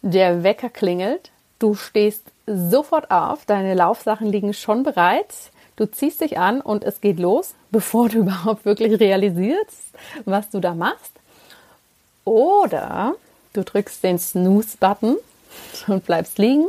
Der 0.00 0.42
Wecker 0.42 0.70
klingelt, 0.70 1.30
du 1.58 1.74
stehst 1.74 2.22
sofort 2.46 3.10
auf, 3.10 3.44
deine 3.44 3.74
Laufsachen 3.74 4.26
liegen 4.26 4.54
schon 4.54 4.84
bereit, 4.84 5.34
du 5.76 5.84
ziehst 5.84 6.22
dich 6.22 6.38
an 6.38 6.62
und 6.62 6.82
es 6.82 7.02
geht 7.02 7.18
los, 7.18 7.54
bevor 7.70 8.08
du 8.08 8.20
überhaupt 8.20 8.64
wirklich 8.64 8.98
realisierst, 8.98 9.92
was 10.24 10.48
du 10.48 10.60
da 10.60 10.74
machst. 10.74 11.12
Oder 12.26 13.14
du 13.52 13.62
drückst 13.62 14.02
den 14.02 14.18
Snooze-Button 14.18 15.16
und 15.86 16.04
bleibst 16.04 16.38
liegen 16.38 16.66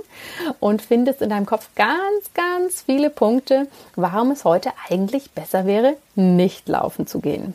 und 0.59 0.81
findest 0.81 1.21
in 1.21 1.29
deinem 1.29 1.47
Kopf 1.47 1.67
ganz, 1.75 2.31
ganz 2.33 2.83
viele 2.83 3.09
Punkte, 3.09 3.67
warum 3.95 4.31
es 4.31 4.45
heute 4.45 4.71
eigentlich 4.87 5.31
besser 5.31 5.65
wäre, 5.65 5.97
nicht 6.15 6.69
laufen 6.69 7.07
zu 7.07 7.19
gehen. 7.19 7.53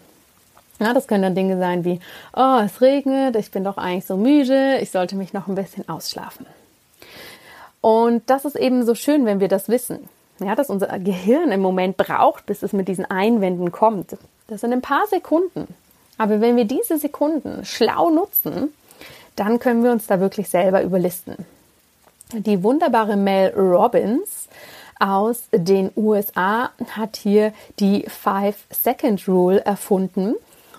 Ja, 0.81 0.93
das 0.93 1.07
können 1.07 1.23
dann 1.23 1.37
Dinge 1.37 1.59
sein 1.59 1.85
wie, 1.85 2.01
oh, 2.35 2.59
es 2.65 2.81
regnet, 2.81 3.37
ich 3.37 3.53
bin 3.53 3.63
doch 3.63 3.77
eigentlich 3.77 4.07
so 4.07 4.17
müde, 4.17 4.79
ich 4.81 4.91
sollte 4.91 5.15
mich 5.15 5.33
noch 5.33 5.47
ein 5.47 5.55
bisschen 5.55 5.89
ausschlafen. 5.89 6.45
Und 7.81 8.29
das 8.29 8.45
ist 8.45 8.57
eben 8.57 8.85
so 8.85 8.97
schön, 8.97 9.25
wenn 9.25 9.39
wir 9.39 9.49
das 9.49 9.69
wissen. 9.69 10.09
Ja, 10.41 10.57
dass 10.57 10.71
unser 10.71 10.99
Gehirn 10.99 11.53
im 11.53 11.61
Moment 11.61 11.97
braucht, 11.97 12.47
bis 12.47 12.65
es 12.65 12.73
mit 12.73 12.89
diesen 12.89 13.09
Einwänden 13.09 13.71
kommt. 13.71 14.17
Das 14.49 14.61
sind 14.61 14.73
ein 14.73 14.83
paar 14.83 15.07
Sekunden. 15.07 15.73
Aber 16.23 16.41
wenn 16.41 16.57
wir 16.57 16.67
diese 16.67 16.99
Sekunden 16.99 17.65
schlau 17.65 18.09
nutzen, 18.09 18.73
dann 19.35 19.59
können 19.59 19.83
wir 19.83 19.91
uns 19.91 20.07
da 20.07 20.21
wirklich 20.21 20.49
selber 20.49 20.81
überlisten. 20.85 21.35
Die 22.33 22.63
wunderbare 22.63 23.17
Mel 23.17 23.53
Robbins 23.57 24.47
aus 25.01 25.43
den 25.51 25.91
USA 25.97 26.71
hat 26.93 27.17
hier 27.17 27.53
die 27.81 28.05
Five-Second-Rule 28.07 29.65
erfunden. 29.65 30.37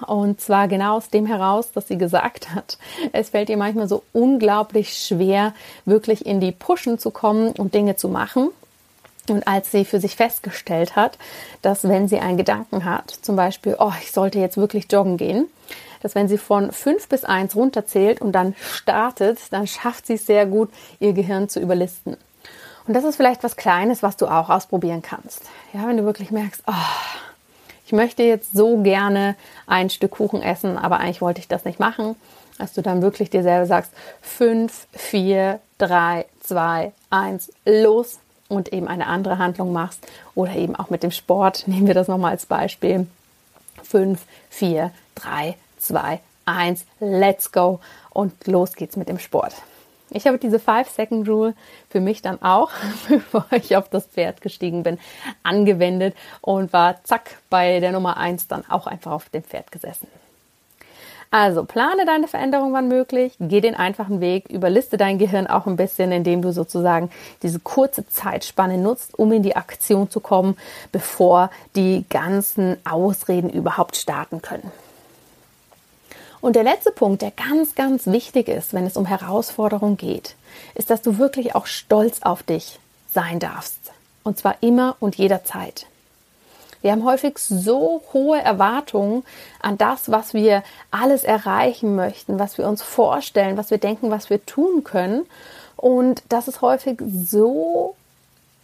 Und 0.08 0.40
zwar 0.40 0.70
genau 0.70 0.96
aus 0.96 1.10
dem 1.10 1.26
heraus, 1.26 1.74
dass 1.74 1.90
sie 1.90 1.98
gesagt 1.98 2.56
hat, 2.56 2.78
es 3.12 3.32
fällt 3.32 3.50
ihr 3.50 3.58
manchmal 3.58 3.90
so 3.90 4.04
unglaublich 4.14 4.98
schwer, 4.98 5.54
wirklich 5.84 6.26
in 6.26 6.40
die 6.40 6.54
Pushen 6.54 7.00
zu 7.00 7.12
kommen 7.12 7.52
und 7.58 7.74
Dinge 7.74 7.98
zu 7.98 8.08
machen. 8.08 8.48
Und 9.30 9.48
als 9.48 9.72
sie 9.72 9.86
für 9.86 10.00
sich 10.00 10.16
festgestellt 10.16 10.96
hat, 10.96 11.18
dass 11.62 11.88
wenn 11.88 12.08
sie 12.08 12.20
einen 12.20 12.38
Gedanken 12.38 12.84
hat, 12.84 13.10
zum 13.10 13.36
Beispiel, 13.36 13.76
oh, 13.80 13.94
ich 14.02 14.12
sollte 14.12 14.40
jetzt 14.40 14.58
wirklich 14.58 14.92
joggen 14.92 15.18
gehen, 15.18 15.48
dass 16.02 16.16
wenn 16.16 16.28
sie 16.28 16.38
von 16.38 16.72
fünf 16.74 17.08
bis 17.08 17.24
eins 17.24 17.56
runterzählt 17.56 18.22
und 18.22 18.34
dann 18.34 18.56
startet, 18.60 19.40
dann 19.52 19.66
schafft 19.66 20.08
sie 20.08 20.16
es 20.16 20.26
sehr 20.26 20.46
gut, 20.46 20.70
ihr 21.00 21.14
Gehirn 21.14 21.48
zu 21.48 21.62
überlisten. 21.62 22.18
Und 22.86 22.94
das 22.94 23.06
ist 23.06 23.16
vielleicht 23.16 23.44
was 23.44 23.56
Kleines, 23.56 24.04
was 24.04 24.18
du 24.18 24.28
auch 24.28 24.50
ausprobieren 24.50 25.02
kannst. 25.02 25.44
Ja, 25.74 25.88
wenn 25.88 25.96
du 25.96 26.04
wirklich 26.04 26.32
merkst, 26.32 26.64
oh, 26.68 26.74
ich 27.86 27.94
möchte 27.94 28.24
jetzt 28.24 28.52
so 28.54 28.82
gerne 28.82 29.36
ein 29.68 29.90
Stück 29.90 30.12
Kuchen 30.12 30.42
essen, 30.42 30.78
aber 30.78 31.00
eigentlich 31.00 31.22
wollte 31.22 31.40
ich 31.40 31.48
das 31.48 31.64
nicht 31.64 31.80
machen, 31.80 32.18
dass 32.58 32.74
du 32.74 32.82
dann 32.82 33.02
wirklich 33.02 33.30
dir 33.30 33.44
selber 33.44 33.66
sagst, 33.66 33.92
fünf, 34.22 34.88
vier, 34.92 35.60
drei, 35.78 36.26
zwei, 36.42 36.92
eins, 37.10 37.52
los 37.66 38.20
und 38.56 38.72
eben 38.74 38.88
eine 38.88 39.08
andere 39.08 39.38
Handlung 39.38 39.74
machst 39.74 40.06
oder 40.36 40.56
eben 40.56 40.76
auch 40.76 40.90
mit 40.90 41.04
dem 41.04 41.12
Sport. 41.12 41.64
Nehmen 41.68 41.88
wir 41.88 41.94
das 41.94 42.08
nochmal 42.08 42.32
als 42.32 42.46
Beispiel. 42.46 43.08
Fünf, 43.84 44.22
vier, 44.50 44.92
drei, 45.16 45.56
zwei, 45.78 46.20
eins, 46.46 46.86
let's 47.00 47.52
go 47.52 47.80
und 48.12 48.48
los 48.48 48.76
geht's 48.76 48.96
mit 48.96 49.10
dem 49.10 49.20
Sport. 49.20 49.54
Ich 50.16 50.28
habe 50.28 50.38
diese 50.38 50.58
5-Second-Rule 50.58 51.56
für 51.90 52.00
mich 52.00 52.22
dann 52.22 52.42
auch, 52.42 52.70
bevor 53.10 53.46
ich 53.52 53.76
auf 53.76 53.90
das 53.90 54.06
Pferd 54.06 54.42
gestiegen 54.42 54.84
bin, 54.84 55.00
angewendet 55.42 56.16
und 56.42 56.72
war 56.72 57.04
zack 57.04 57.38
bei 57.50 57.80
der 57.80 57.92
Nummer 57.92 58.18
1 58.18 58.48
dann 58.48 58.64
auch 58.70 58.86
einfach 58.86 59.12
auf 59.12 59.30
dem 59.30 59.44
Pferd 59.44 59.72
gesessen. 59.72 60.08
Also 61.34 61.64
plane 61.64 62.06
deine 62.06 62.28
Veränderung 62.28 62.74
wann 62.74 62.88
möglich, 62.88 63.34
geh 63.40 63.60
den 63.60 63.74
einfachen 63.74 64.22
Weg, 64.22 64.52
überliste 64.52 64.98
dein 64.98 65.18
Gehirn 65.18 65.48
auch 65.48 65.66
ein 65.66 65.78
bisschen, 65.78 66.12
indem 66.12 66.44
du 66.44 66.54
sozusagen 66.54 67.10
diese 67.42 67.60
kurze 67.60 68.08
Zeitspanne 68.08 68.78
nutzt, 68.78 69.18
um 69.18 69.32
in 69.32 69.42
die 69.42 69.56
Aktion 69.56 70.12
zu 70.12 70.20
kommen, 70.20 70.56
bevor 70.92 71.50
die 71.76 72.06
ganzen 72.08 72.78
Ausreden 72.88 73.50
überhaupt 73.50 73.98
starten 73.98 74.44
können. 74.44 74.72
Und 76.40 76.56
der 76.56 76.62
letzte 76.62 76.92
Punkt, 76.92 77.24
der 77.24 77.32
ganz, 77.32 77.74
ganz 77.74 78.06
wichtig 78.06 78.48
ist, 78.48 78.76
wenn 78.76 78.86
es 78.86 78.96
um 78.96 79.08
Herausforderungen 79.08 79.98
geht, 79.98 80.36
ist, 80.76 80.92
dass 80.92 81.02
du 81.02 81.18
wirklich 81.18 81.56
auch 81.56 81.66
stolz 81.66 82.22
auf 82.22 82.44
dich 82.44 82.78
sein 83.12 83.40
darfst. 83.40 83.80
Und 84.24 84.38
zwar 84.38 84.58
immer 84.62 84.98
und 85.00 85.16
jederzeit. 85.16 85.88
Wir 86.84 86.92
haben 86.92 87.06
häufig 87.06 87.38
so 87.38 88.04
hohe 88.12 88.40
Erwartungen 88.40 89.24
an 89.62 89.78
das, 89.78 90.12
was 90.12 90.34
wir 90.34 90.64
alles 90.92 91.24
erreichen 91.24 91.96
möchten, 91.96 92.40
was 92.40 92.58
wir 92.58 92.68
uns 92.68 92.82
vorstellen, 92.82 93.56
was 93.56 93.72
wir 93.72 93.78
denken, 93.78 94.12
was 94.12 94.30
wir 94.30 94.46
tun 94.46 94.84
können. 94.84 95.26
Und 95.78 96.24
das 96.28 96.50
ist 96.50 96.62
häufig 96.62 97.02
so 97.02 97.96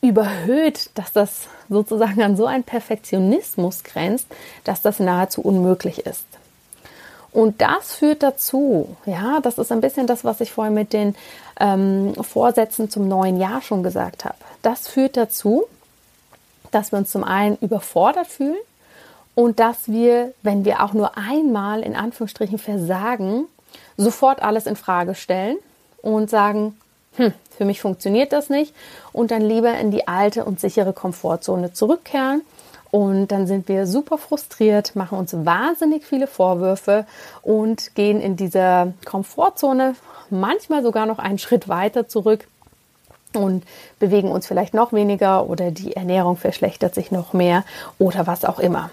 überhöht, 0.02 0.90
dass 0.96 1.14
das 1.14 1.48
sozusagen 1.70 2.22
an 2.22 2.36
so 2.36 2.46
einen 2.46 2.64
Perfektionismus 2.64 3.84
grenzt, 3.84 4.28
dass 4.66 4.82
das 4.82 5.00
nahezu 5.00 5.42
unmöglich 5.42 6.06
ist. 6.06 6.26
Und 7.32 7.62
das 7.62 7.96
führt 7.96 8.22
dazu, 8.22 8.98
ja, 9.06 9.40
das 9.42 9.58
ist 9.58 9.72
ein 9.72 9.82
bisschen 9.82 10.08
das, 10.08 10.26
was 10.26 10.42
ich 10.42 10.52
vorhin 10.52 10.74
mit 10.74 10.92
den 10.92 11.16
ähm, 11.60 12.14
Vorsätzen 12.22 12.90
zum 12.90 13.08
neuen 13.08 13.40
Jahr 13.40 13.62
schon 13.62 13.82
gesagt 13.82 14.26
habe. 14.26 14.36
Das 14.62 14.90
führt 14.90 15.16
dazu, 15.16 15.66
dass 16.72 16.92
wir 16.92 17.00
uns 17.00 17.12
zum 17.12 17.24
einen 17.24 17.58
überfordert 17.58 18.28
fühlen 18.28 18.58
und 19.36 19.60
dass 19.60 19.90
wir, 19.90 20.34
wenn 20.44 20.66
wir 20.66 20.84
auch 20.84 20.94
nur 20.94 21.18
einmal 21.18 21.82
in 21.82 21.96
Anführungsstrichen 21.96 22.60
versagen, 22.60 23.46
sofort 23.98 24.42
alles 24.42 24.66
in 24.66 24.76
Frage 24.76 25.16
stellen 25.16 25.58
und 26.02 26.30
sagen, 26.30 26.78
hm, 27.16 27.34
für 27.58 27.66
mich 27.66 27.82
funktioniert 27.82 28.32
das 28.34 28.50
nicht. 28.50 28.74
Und 29.12 29.32
dann 29.32 29.42
lieber 29.42 29.74
in 29.78 29.92
die 29.92 30.08
alte 30.08 30.46
und 30.46 30.60
sichere 30.60 30.94
Komfortzone 30.94 31.74
zurückkehren. 31.74 32.42
Und 32.92 33.28
dann 33.28 33.46
sind 33.46 33.68
wir 33.68 33.86
super 33.86 34.18
frustriert, 34.18 34.96
machen 34.96 35.18
uns 35.18 35.34
wahnsinnig 35.34 36.06
viele 36.06 36.26
Vorwürfe 36.26 37.06
und 37.44 37.94
gehen 37.94 38.20
in 38.20 38.36
dieser 38.36 38.94
Komfortzone 39.06 39.96
manchmal 40.32 40.82
sogar 40.82 41.06
noch 41.06 41.20
einen 41.20 41.38
Schritt 41.38 41.68
weiter 41.68 42.08
zurück 42.08 42.48
und 43.34 43.64
bewegen 44.00 44.32
uns 44.32 44.48
vielleicht 44.48 44.74
noch 44.74 44.94
weniger 44.94 45.48
oder 45.48 45.72
die 45.72 45.96
Ernährung 45.96 46.38
verschlechtert 46.38 46.96
sich 46.96 47.12
noch 47.12 47.34
mehr 47.34 47.64
oder 47.98 48.28
was 48.28 48.46
auch 48.46 48.60
immer. 48.60 48.90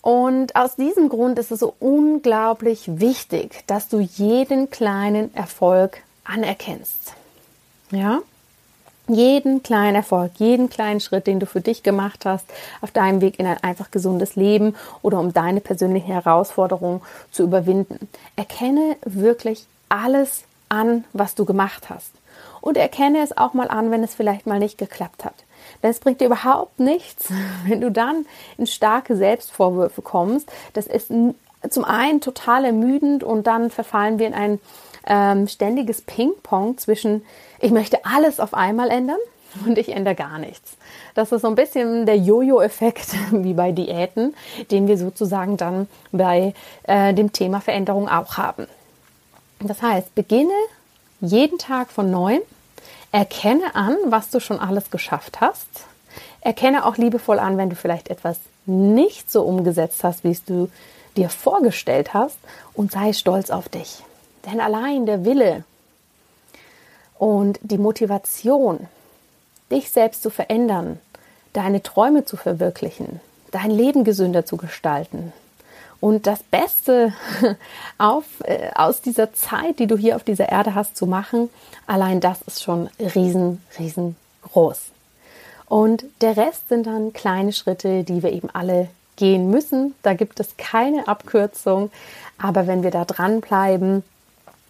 Und 0.00 0.56
aus 0.56 0.76
diesem 0.76 1.08
Grund 1.08 1.38
ist 1.38 1.50
es 1.50 1.60
so 1.60 1.74
unglaublich 1.80 3.00
wichtig, 3.00 3.64
dass 3.66 3.88
du 3.88 4.00
jeden 4.00 4.70
kleinen 4.70 5.34
Erfolg 5.34 6.02
anerkennst. 6.24 7.14
Ja? 7.90 8.20
jeden 9.08 9.62
kleinen 9.62 9.96
Erfolg, 9.96 10.32
jeden 10.36 10.68
kleinen 10.68 11.00
Schritt, 11.00 11.26
den 11.26 11.40
du 11.40 11.46
für 11.46 11.60
dich 11.60 11.82
gemacht 11.82 12.26
hast, 12.26 12.46
auf 12.80 12.90
deinem 12.90 13.20
Weg 13.20 13.38
in 13.38 13.46
ein 13.46 13.62
einfach 13.62 13.90
gesundes 13.90 14.36
Leben 14.36 14.76
oder 15.02 15.18
um 15.18 15.32
deine 15.32 15.60
persönlichen 15.60 16.12
Herausforderungen 16.12 17.00
zu 17.30 17.42
überwinden. 17.44 18.08
Erkenne 18.36 18.96
wirklich 19.04 19.66
alles 19.88 20.44
an, 20.68 21.04
was 21.12 21.34
du 21.34 21.44
gemacht 21.44 21.88
hast. 21.88 22.12
Und 22.68 22.76
erkenne 22.76 23.22
es 23.22 23.34
auch 23.34 23.54
mal 23.54 23.68
an, 23.68 23.90
wenn 23.90 24.04
es 24.04 24.14
vielleicht 24.14 24.46
mal 24.46 24.58
nicht 24.58 24.76
geklappt 24.76 25.24
hat. 25.24 25.32
Denn 25.82 25.90
es 25.90 26.00
bringt 26.00 26.20
dir 26.20 26.26
überhaupt 26.26 26.78
nichts, 26.78 27.32
wenn 27.66 27.80
du 27.80 27.90
dann 27.90 28.26
in 28.58 28.66
starke 28.66 29.16
Selbstvorwürfe 29.16 30.02
kommst. 30.02 30.52
Das 30.74 30.86
ist 30.86 31.10
zum 31.70 31.84
einen 31.86 32.20
total 32.20 32.66
ermüdend 32.66 33.24
und 33.24 33.46
dann 33.46 33.70
verfallen 33.70 34.18
wir 34.18 34.26
in 34.26 34.34
ein 34.34 34.60
ähm, 35.06 35.48
ständiges 35.48 36.02
Ping-Pong 36.02 36.76
zwischen, 36.76 37.24
ich 37.58 37.70
möchte 37.70 38.04
alles 38.04 38.38
auf 38.38 38.52
einmal 38.52 38.90
ändern 38.90 39.16
und 39.64 39.78
ich 39.78 39.88
ändere 39.88 40.14
gar 40.14 40.38
nichts. 40.38 40.76
Das 41.14 41.32
ist 41.32 41.40
so 41.40 41.48
ein 41.48 41.54
bisschen 41.54 42.04
der 42.04 42.18
Jojo-Effekt 42.18 43.16
wie 43.30 43.54
bei 43.54 43.72
Diäten, 43.72 44.34
den 44.70 44.88
wir 44.88 44.98
sozusagen 44.98 45.56
dann 45.56 45.88
bei 46.12 46.52
äh, 46.82 47.14
dem 47.14 47.32
Thema 47.32 47.62
Veränderung 47.62 48.10
auch 48.10 48.36
haben. 48.36 48.66
Das 49.58 49.80
heißt, 49.80 50.14
beginne 50.14 50.52
jeden 51.22 51.58
Tag 51.58 51.90
von 51.90 52.10
neuem, 52.10 52.42
erkenne 53.12 53.74
an, 53.74 53.96
was 54.06 54.30
du 54.30 54.40
schon 54.40 54.60
alles 54.60 54.90
geschafft 54.90 55.40
hast, 55.40 55.66
erkenne 56.40 56.84
auch 56.84 56.96
liebevoll 56.96 57.38
an, 57.38 57.56
wenn 57.56 57.70
du 57.70 57.76
vielleicht 57.76 58.08
etwas 58.08 58.38
nicht 58.66 59.30
so 59.30 59.42
umgesetzt 59.42 60.04
hast, 60.04 60.24
wie 60.24 60.30
es 60.30 60.44
du 60.44 60.70
dir 61.16 61.30
vorgestellt 61.30 62.14
hast 62.14 62.36
und 62.74 62.92
sei 62.92 63.12
stolz 63.12 63.50
auf 63.50 63.68
dich. 63.68 64.02
Denn 64.46 64.60
allein 64.60 65.06
der 65.06 65.24
Wille 65.24 65.64
und 67.18 67.58
die 67.62 67.78
Motivation, 67.78 68.86
dich 69.70 69.90
selbst 69.90 70.22
zu 70.22 70.30
verändern, 70.30 71.00
deine 71.52 71.82
Träume 71.82 72.24
zu 72.24 72.36
verwirklichen, 72.36 73.20
dein 73.50 73.70
Leben 73.70 74.04
gesünder 74.04 74.46
zu 74.46 74.56
gestalten 74.56 75.32
und 76.00 76.26
das 76.26 76.42
Beste 76.42 77.12
auf, 77.98 78.24
äh, 78.44 78.70
aus 78.74 79.00
dieser 79.00 79.32
Zeit, 79.32 79.78
die 79.78 79.86
du 79.86 79.96
hier 79.96 80.16
auf 80.16 80.24
dieser 80.24 80.48
Erde 80.48 80.74
hast, 80.74 80.96
zu 80.96 81.06
machen, 81.06 81.50
allein 81.86 82.20
das 82.20 82.42
ist 82.42 82.62
schon 82.62 82.88
riesen, 82.98 83.62
riesengroß. 83.78 84.80
Und 85.66 86.04
der 86.20 86.36
Rest 86.36 86.68
sind 86.68 86.86
dann 86.86 87.12
kleine 87.12 87.52
Schritte, 87.52 88.04
die 88.04 88.22
wir 88.22 88.32
eben 88.32 88.48
alle 88.50 88.88
gehen 89.16 89.50
müssen. 89.50 89.94
Da 90.02 90.14
gibt 90.14 90.40
es 90.40 90.56
keine 90.56 91.08
Abkürzung. 91.08 91.90
Aber 92.38 92.66
wenn 92.66 92.82
wir 92.82 92.90
da 92.90 93.04
dranbleiben, 93.04 94.02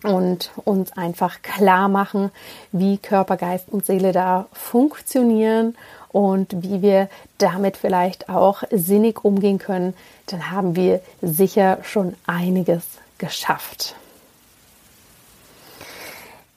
und 0.03 0.53
uns 0.65 0.93
einfach 0.93 1.43
klar 1.43 1.89
machen, 1.89 2.31
wie 2.73 2.99
Körper, 2.99 3.37
Geist 3.37 3.69
und 3.69 3.85
Seele 3.85 4.13
da 4.13 4.47
funktionieren 4.53 5.77
und 6.11 6.63
wie 6.63 6.83
wir 6.83 7.09
damit 7.39 7.77
vielleicht 7.77 8.29
auch 8.29 8.63
sinnig 8.71 9.25
umgehen 9.25 9.59
können, 9.59 9.95
dann 10.27 10.51
haben 10.51 10.77
wir 10.77 11.01
sicher 11.23 11.79
schon 11.83 12.15
einiges 12.27 12.85
geschafft. 13.19 13.95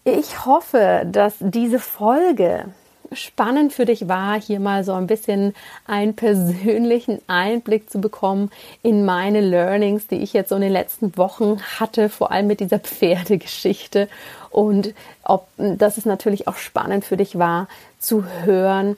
Ich 0.03 0.45
hoffe, 0.45 1.03
dass 1.05 1.35
diese 1.39 1.79
Folge 1.79 2.65
spannend 3.13 3.73
für 3.73 3.85
dich 3.85 4.07
war, 4.07 4.39
hier 4.39 4.59
mal 4.59 4.83
so 4.83 4.93
ein 4.93 5.07
bisschen 5.07 5.53
einen 5.85 6.15
persönlichen 6.15 7.19
Einblick 7.27 7.89
zu 7.89 7.99
bekommen 7.99 8.49
in 8.83 9.05
meine 9.05 9.41
Learnings, 9.41 10.07
die 10.07 10.17
ich 10.17 10.33
jetzt 10.33 10.49
so 10.49 10.55
in 10.55 10.61
den 10.61 10.71
letzten 10.71 11.17
Wochen 11.17 11.61
hatte, 11.79 12.09
vor 12.09 12.31
allem 12.31 12.47
mit 12.47 12.61
dieser 12.61 12.79
Pferdegeschichte. 12.79 14.07
Und 14.49 14.93
ob 15.23 15.47
das 15.57 15.97
es 15.97 16.05
natürlich 16.05 16.47
auch 16.47 16.57
spannend 16.57 17.05
für 17.05 17.17
dich 17.17 17.37
war, 17.37 17.67
zu 17.99 18.25
hören, 18.43 18.97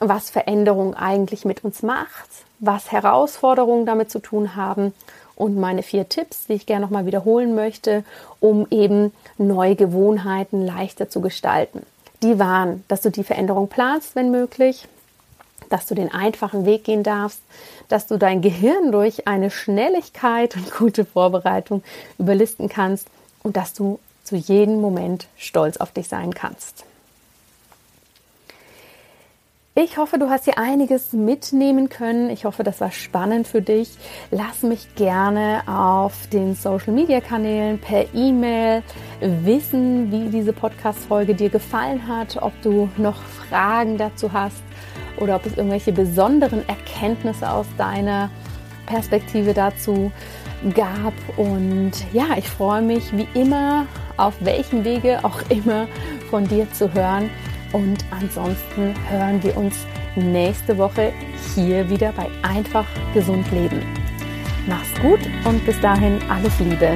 was 0.00 0.30
Veränderung 0.30 0.94
eigentlich 0.94 1.44
mit 1.44 1.64
uns 1.64 1.82
macht, 1.82 2.28
was 2.58 2.90
Herausforderungen 2.90 3.86
damit 3.86 4.10
zu 4.10 4.18
tun 4.18 4.56
haben 4.56 4.92
und 5.36 5.56
meine 5.56 5.82
vier 5.82 6.08
Tipps, 6.08 6.46
die 6.48 6.54
ich 6.54 6.66
gerne 6.66 6.84
nochmal 6.84 7.06
wiederholen 7.06 7.54
möchte, 7.54 8.04
um 8.40 8.66
eben 8.70 9.12
neue 9.38 9.76
Gewohnheiten 9.76 10.66
leichter 10.66 11.08
zu 11.08 11.20
gestalten 11.20 11.82
die 12.22 12.38
waren, 12.38 12.84
dass 12.88 13.00
du 13.00 13.10
die 13.10 13.24
Veränderung 13.24 13.68
planst, 13.68 14.14
wenn 14.14 14.30
möglich, 14.30 14.86
dass 15.68 15.86
du 15.86 15.94
den 15.94 16.12
einfachen 16.12 16.66
Weg 16.66 16.84
gehen 16.84 17.02
darfst, 17.02 17.40
dass 17.88 18.06
du 18.06 18.16
dein 18.16 18.42
Gehirn 18.42 18.92
durch 18.92 19.26
eine 19.26 19.50
Schnelligkeit 19.50 20.56
und 20.56 20.72
gute 20.72 21.04
Vorbereitung 21.04 21.82
überlisten 22.18 22.68
kannst 22.68 23.08
und 23.42 23.56
dass 23.56 23.72
du 23.72 23.98
zu 24.24 24.36
jedem 24.36 24.80
Moment 24.80 25.28
stolz 25.36 25.76
auf 25.78 25.92
dich 25.92 26.08
sein 26.08 26.34
kannst. 26.34 26.84
Ich 29.76 29.98
hoffe, 29.98 30.18
du 30.18 30.28
hast 30.28 30.46
hier 30.46 30.58
einiges 30.58 31.12
mitnehmen 31.12 31.88
können. 31.88 32.28
Ich 32.28 32.44
hoffe, 32.44 32.64
das 32.64 32.80
war 32.80 32.90
spannend 32.90 33.46
für 33.46 33.62
dich. 33.62 33.90
Lass 34.32 34.64
mich 34.64 34.96
gerne 34.96 35.62
auf 35.68 36.26
den 36.26 36.56
Social 36.56 36.92
Media 36.92 37.20
Kanälen 37.20 37.78
per 37.78 38.12
E-Mail 38.12 38.82
wissen, 39.20 40.10
wie 40.10 40.28
diese 40.28 40.52
Podcast-Folge 40.52 41.36
dir 41.36 41.50
gefallen 41.50 42.08
hat, 42.08 42.42
ob 42.42 42.52
du 42.62 42.88
noch 42.96 43.22
Fragen 43.48 43.96
dazu 43.96 44.32
hast 44.32 44.60
oder 45.18 45.36
ob 45.36 45.46
es 45.46 45.56
irgendwelche 45.56 45.92
besonderen 45.92 46.68
Erkenntnisse 46.68 47.48
aus 47.48 47.66
deiner 47.78 48.28
Perspektive 48.86 49.54
dazu 49.54 50.10
gab. 50.74 51.14
Und 51.36 51.92
ja, 52.12 52.36
ich 52.36 52.48
freue 52.48 52.82
mich 52.82 53.16
wie 53.16 53.28
immer, 53.34 53.86
auf 54.16 54.34
welchem 54.40 54.82
Wege 54.82 55.20
auch 55.22 55.48
immer 55.48 55.86
von 56.28 56.48
dir 56.48 56.66
zu 56.72 56.92
hören. 56.92 57.30
Und 57.72 58.04
ansonsten 58.10 58.94
hören 59.08 59.42
wir 59.42 59.56
uns 59.56 59.86
nächste 60.16 60.76
Woche 60.76 61.12
hier 61.54 61.88
wieder 61.88 62.12
bei 62.12 62.26
Einfach 62.42 62.86
Gesund 63.14 63.50
Leben. 63.52 63.82
Mach's 64.66 64.92
gut 65.00 65.20
und 65.44 65.64
bis 65.64 65.80
dahin 65.80 66.18
alles 66.28 66.58
Liebe. 66.58 66.94